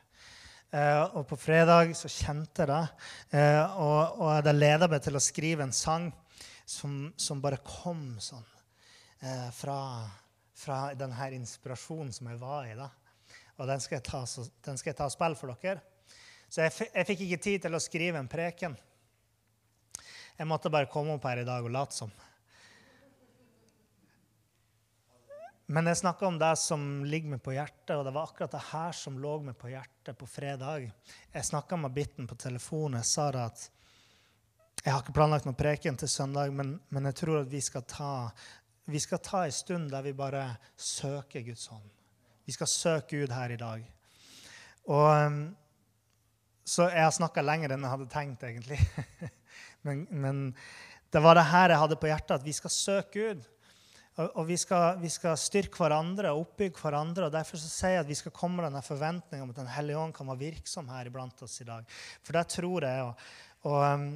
og 1.14 1.22
på 1.30 1.38
fredag 1.38 1.94
så 1.98 2.10
kjente 2.10 2.66
jeg 2.66 2.70
det. 2.74 3.46
og, 3.78 4.18
og 4.18 4.42
det 4.44 4.56
leda 4.58 4.90
meg 4.90 5.06
til 5.06 5.18
å 5.18 5.22
skrive 5.22 5.66
en 5.66 5.74
sang 5.74 6.10
som, 6.70 7.12
som 7.16 7.40
bare 7.42 7.58
kom 7.66 8.14
sånn 8.22 8.46
eh, 9.20 9.48
fra, 9.50 10.06
fra 10.54 10.78
denne 10.94 11.30
inspirasjonen 11.34 12.12
som 12.14 12.30
jeg 12.30 12.38
var 12.38 12.68
i. 12.68 12.76
da. 12.78 12.86
Og 13.58 13.66
den 13.68 13.82
skal 13.82 13.98
jeg 13.98 14.06
ta, 14.06 14.22
så, 14.30 14.46
skal 14.46 14.92
jeg 14.92 14.98
ta 15.00 15.08
og 15.10 15.14
spille 15.14 15.38
for 15.38 15.50
dere. 15.58 15.82
Så 16.50 16.62
jeg, 16.62 16.90
jeg 16.94 17.08
fikk 17.08 17.24
ikke 17.26 17.42
tid 17.42 17.66
til 17.66 17.76
å 17.76 17.82
skrive 17.82 18.22
en 18.22 18.30
preken. 18.30 18.76
Jeg 20.38 20.48
måtte 20.48 20.72
bare 20.72 20.88
komme 20.90 21.18
opp 21.18 21.26
her 21.28 21.42
i 21.42 21.48
dag 21.48 21.66
og 21.66 21.74
late 21.74 21.98
som. 21.98 22.14
Men 25.70 25.86
jeg 25.86 26.00
snakka 26.00 26.26
om 26.26 26.38
det 26.38 26.54
som 26.58 26.86
ligger 27.06 27.34
meg 27.34 27.42
på 27.44 27.52
hjertet, 27.54 27.92
og 27.94 28.06
det 28.06 28.14
var 28.14 28.30
akkurat 28.30 28.54
det 28.56 28.62
her 28.70 28.96
som 28.96 29.18
lå 29.22 29.36
meg 29.50 29.58
på 29.58 29.70
hjertet 29.70 30.18
på 30.18 30.26
fredag. 30.26 30.88
Jeg 31.34 31.50
snakka 31.50 31.78
med 31.78 31.94
Bitten 31.94 32.30
på 32.30 32.38
telefonen. 32.38 32.98
Jeg 33.02 33.10
sa 33.10 33.28
det 33.34 33.44
at 33.44 33.68
jeg 34.80 34.94
har 34.94 35.02
ikke 35.02 35.16
planlagt 35.16 35.44
noen 35.44 35.58
preken 35.58 35.98
til 36.00 36.08
søndag, 36.08 36.52
men, 36.56 36.78
men, 36.88 37.08
jeg 37.10 37.18
tror 37.20 37.42
at 37.42 37.50
vi 37.52 37.60
skal 37.60 37.84
ta 37.88 38.12
vi 38.90 39.00
skal 39.02 39.20
ta 39.22 39.44
en 39.46 39.54
stund 39.54 39.90
der 39.92 40.02
vi 40.02 40.12
bare 40.16 40.42
søker 40.74 41.44
Guds 41.46 41.68
hånd. 41.70 41.84
Vi 42.46 42.54
skal 42.56 42.66
søke 42.66 43.20
Gud 43.20 43.34
her 43.34 43.52
i 43.54 43.58
dag. 43.60 43.84
Og, 44.90 45.26
um, 45.26 45.42
så 46.66 46.88
jeg 46.90 47.04
har 47.04 47.14
snakka 47.14 47.44
lenger 47.44 47.74
enn 47.74 47.84
jeg 47.86 47.92
hadde 47.92 48.08
tenkt, 48.10 48.42
egentlig. 48.48 48.80
men, 49.86 50.06
men, 50.10 50.40
det 51.10 51.22
var 51.22 51.38
det 51.38 51.46
her 51.50 51.74
jeg 51.74 51.82
hadde 51.82 51.98
på 52.00 52.10
hjertet, 52.10 52.40
at 52.40 52.46
vi 52.46 52.54
skal 52.56 52.74
søke 52.74 53.12
Gud. 53.14 53.46
Og 54.20 54.42
vi, 54.48 54.56
skal, 54.58 54.98
vi, 55.00 55.08
skal, 55.12 55.38
styrke 55.38 55.80
hverandre 55.80 56.32
og 56.34 56.48
oppbygge 56.48 56.82
hverandre. 56.82 57.28
og 57.28 57.34
Derfor 57.34 57.62
så 57.62 57.70
sier 57.70 57.94
jeg 57.94 58.04
at 58.04 58.10
vi 58.10 58.18
skal 58.18 58.34
komme 58.34 58.58
med 58.58 58.68
denne 58.68 58.82
forventninga 58.84 59.46
om 59.46 59.54
at 59.54 59.62
Den 59.62 59.70
hellige 59.76 60.02
ånd 60.02 60.16
kan 60.16 60.28
være 60.28 60.42
virksom 60.42 60.90
her 60.92 61.08
iblant 61.08 61.46
oss 61.46 61.60
i 61.62 61.68
dag. 61.68 61.86
For 62.26 62.36
det 62.36 62.44
tror 62.56 62.88
jeg. 62.88 63.06
Og, 63.06 63.30
og, 63.70 63.78
um, 63.86 64.10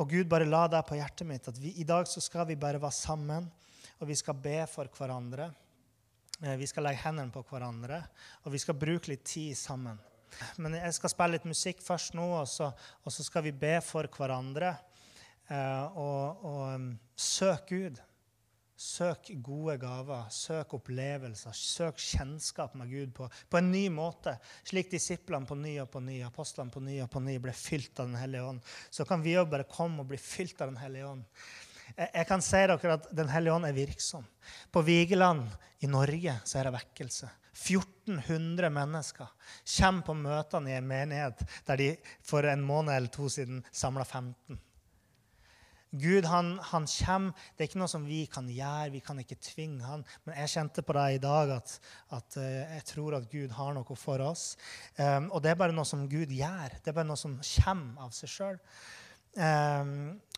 og 0.00 0.08
Gud 0.08 0.30
bare 0.30 0.48
la 0.48 0.64
det 0.72 0.80
på 0.88 0.96
hjertet 0.96 1.28
mitt 1.28 1.48
at 1.50 1.58
vi, 1.60 1.74
i 1.80 1.84
dag 1.88 2.08
så 2.08 2.20
skal 2.24 2.46
vi 2.48 2.56
bare 2.58 2.80
være 2.80 2.96
sammen 2.96 3.50
og 4.02 4.08
vi 4.10 4.16
skal 4.18 4.34
be 4.42 4.58
for 4.66 4.90
hverandre. 4.98 5.46
Eh, 6.42 6.56
vi 6.58 6.66
skal 6.66 6.88
legge 6.88 7.04
hendene 7.04 7.30
på 7.30 7.44
hverandre, 7.46 8.00
og 8.42 8.54
vi 8.54 8.58
skal 8.58 8.78
bruke 8.78 9.12
litt 9.12 9.22
tid 9.30 9.54
sammen. 9.58 10.00
Men 10.58 10.74
jeg 10.74 10.96
skal 10.96 11.12
spille 11.12 11.36
litt 11.36 11.46
musikk 11.46 11.82
først 11.84 12.16
nå, 12.18 12.24
og 12.40 12.48
så, 12.50 12.72
og 13.04 13.14
så 13.14 13.22
skal 13.22 13.46
vi 13.46 13.54
be 13.54 13.76
for 13.84 14.08
hverandre. 14.10 14.72
Eh, 15.46 15.98
og, 15.98 16.42
og 16.48 16.64
um, 16.74 16.88
søk 17.14 17.70
Gud. 17.70 18.02
Søk 18.82 19.28
gode 19.46 19.76
gaver, 19.78 20.24
søk 20.34 20.72
opplevelser, 20.74 21.54
søk 21.54 22.00
kjennskap 22.02 22.74
med 22.78 22.90
Gud 22.90 23.12
på, 23.14 23.28
på 23.30 23.60
en 23.60 23.68
ny 23.70 23.84
måte. 23.94 24.34
Slik 24.66 24.90
disiplene 24.90 25.46
på 25.46 25.54
ny 25.54 25.76
og 25.84 25.90
på 25.92 26.02
ny, 26.02 26.16
apostlene 26.26 26.74
på 26.74 26.82
ny 26.82 26.96
og 27.04 27.10
på 27.12 27.22
ny 27.22 27.36
ble 27.42 27.54
fylt 27.54 28.00
av 28.02 28.10
Den 28.10 28.18
hellige 28.18 28.48
ånd. 28.48 28.72
Så 28.90 29.06
kan 29.06 29.22
vi 29.22 29.36
òg 29.38 29.52
bare 29.52 29.68
komme 29.70 30.02
og 30.02 30.10
bli 30.10 30.18
fylt 30.18 30.58
av 30.64 30.72
Den 30.72 30.80
hellige 30.82 31.12
ånd. 31.12 31.22
Jeg 31.92 32.26
kan 32.26 32.42
si 32.42 32.58
dere 32.58 32.96
at 32.96 33.06
Den 33.14 33.30
hellige 33.30 33.54
ånd 33.54 33.68
er 33.68 33.76
virksom. 33.76 34.26
På 34.74 34.82
Vigeland 34.82 35.46
i 35.84 35.90
Norge 35.90 36.40
så 36.42 36.58
er 36.58 36.68
det 36.68 36.74
vekkelse. 36.80 37.30
1400 37.52 38.72
mennesker 38.72 39.30
kommer 39.76 40.06
på 40.08 40.18
møtene 40.18 40.72
i 40.72 40.76
en 40.80 40.88
menighet 40.88 41.46
der 41.68 41.78
de 41.78 41.88
for 42.24 42.48
en 42.48 42.66
måned 42.66 42.96
eller 42.96 43.12
to 43.12 43.28
siden 43.30 43.62
samla 43.70 44.08
15. 44.08 44.58
Gud 45.92 46.24
han, 46.24 46.54
han, 46.70 46.86
kommer. 46.88 47.36
Det 47.52 47.64
er 47.64 47.68
ikke 47.68 47.80
noe 47.82 47.90
som 47.92 48.04
vi 48.08 48.22
kan 48.32 48.46
gjøre. 48.48 48.92
Vi 48.94 49.02
kan 49.04 49.18
ikke 49.20 49.36
tvinge 49.44 49.84
han. 49.84 50.04
Men 50.24 50.38
jeg 50.40 50.52
kjente 50.54 50.84
på 50.86 50.96
det 50.96 51.06
i 51.18 51.20
dag 51.20 51.52
at, 51.58 51.74
at 52.16 52.36
uh, 52.40 52.44
jeg 52.78 52.84
tror 52.88 53.18
at 53.18 53.28
Gud 53.32 53.52
har 53.58 53.74
noe 53.76 53.96
for 54.00 54.24
oss. 54.24 54.54
Um, 54.96 55.28
og 55.30 55.42
det 55.44 55.52
er 55.52 55.58
bare 55.60 55.76
noe 55.76 55.88
som 55.88 56.06
Gud 56.08 56.32
gjør. 56.32 56.78
Det 56.80 56.92
er 56.92 56.96
bare 56.96 57.10
noe 57.10 57.20
som 57.20 57.36
kommer 57.44 58.06
av 58.06 58.14
seg 58.16 58.32
sjøl. 58.32 58.60
Um, 59.36 59.92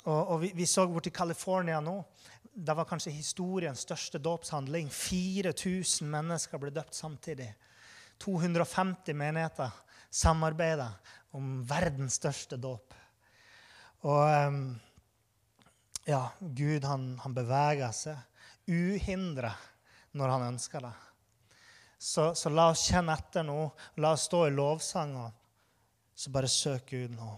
og, 0.04 0.18
og 0.18 0.40
vi, 0.42 0.50
vi, 0.58 0.66
så 0.66 0.88
borti 0.90 1.12
California 1.14 1.78
nå. 1.82 2.00
Det 2.54 2.74
var 2.74 2.86
kanskje 2.90 3.14
historiens 3.14 3.84
største 3.86 4.18
dåpshandling. 4.22 4.90
4000 4.90 6.10
mennesker 6.10 6.62
ble 6.62 6.72
døpt 6.74 6.98
samtidig. 6.98 7.52
250 8.22 9.14
menigheter 9.18 9.70
samarbeida 10.14 10.88
om 11.34 11.62
verdens 11.66 12.18
største 12.18 12.58
dåp. 12.58 12.94
Og 14.06 14.50
um, 14.50 14.60
ja, 16.04 16.30
Gud 16.40 16.84
han, 16.84 17.18
han 17.22 17.34
beveger 17.34 17.92
seg 17.96 18.16
uhindra 18.68 19.54
når 20.12 20.32
han 20.34 20.46
ønsker 20.52 20.84
det. 20.84 20.92
Så, 21.98 22.34
så, 22.36 22.50
la 22.52 22.68
oss 22.74 22.84
kjenne 22.90 23.14
etter 23.16 23.46
nå. 23.46 23.70
La 24.04 24.12
oss 24.12 24.26
stå 24.28 24.44
i 24.48 24.52
lovsang. 24.52 25.14
Så 26.14 26.30
bare 26.30 26.50
søk 26.52 26.90
Gud 26.92 27.14
nå 27.16 27.30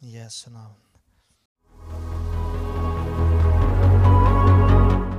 i 0.00 0.16
Jesu 0.16 0.48
navn. 0.54 0.80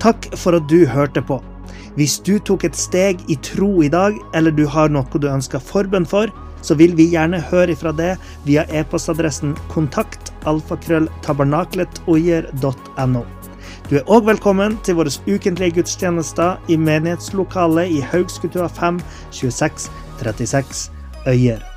Takk 0.01 0.31
for 0.37 0.57
at 0.57 0.65
du 0.69 0.85
hørte 0.89 1.21
på. 1.21 1.37
Hvis 1.95 2.17
du 2.25 2.35
tok 2.41 2.65
et 2.67 2.77
steg 2.77 3.21
i 3.31 3.37
tro 3.45 3.69
i 3.85 3.89
dag, 3.89 4.17
eller 4.35 4.53
du 4.53 4.65
har 4.69 4.89
noe 4.91 5.21
du 5.21 5.29
ønsker 5.29 5.61
forbønn 5.61 6.05
for, 6.09 6.33
så 6.65 6.73
vil 6.79 6.95
vi 6.97 7.11
gjerne 7.13 7.39
høre 7.51 7.71
ifra 7.75 7.91
det 7.95 8.13
via 8.47 8.63
e-postadressen 8.73 9.51
kontakt 9.73 10.23
alfakrølltabernakletogjer.no. 10.49 13.23
Du 13.85 13.93
er 13.99 14.07
òg 14.09 14.25
velkommen 14.25 14.79
til 14.85 14.95
våre 14.97 15.11
ukentlige 15.29 15.75
gudstjenester 15.77 16.57
i 16.73 16.75
menighetslokalet 16.81 17.87
i 17.93 18.01
Haugskutua 18.01 18.67
5 18.81 18.97
26 19.29 19.89
36 20.23 20.89
Øyer. 21.29 21.74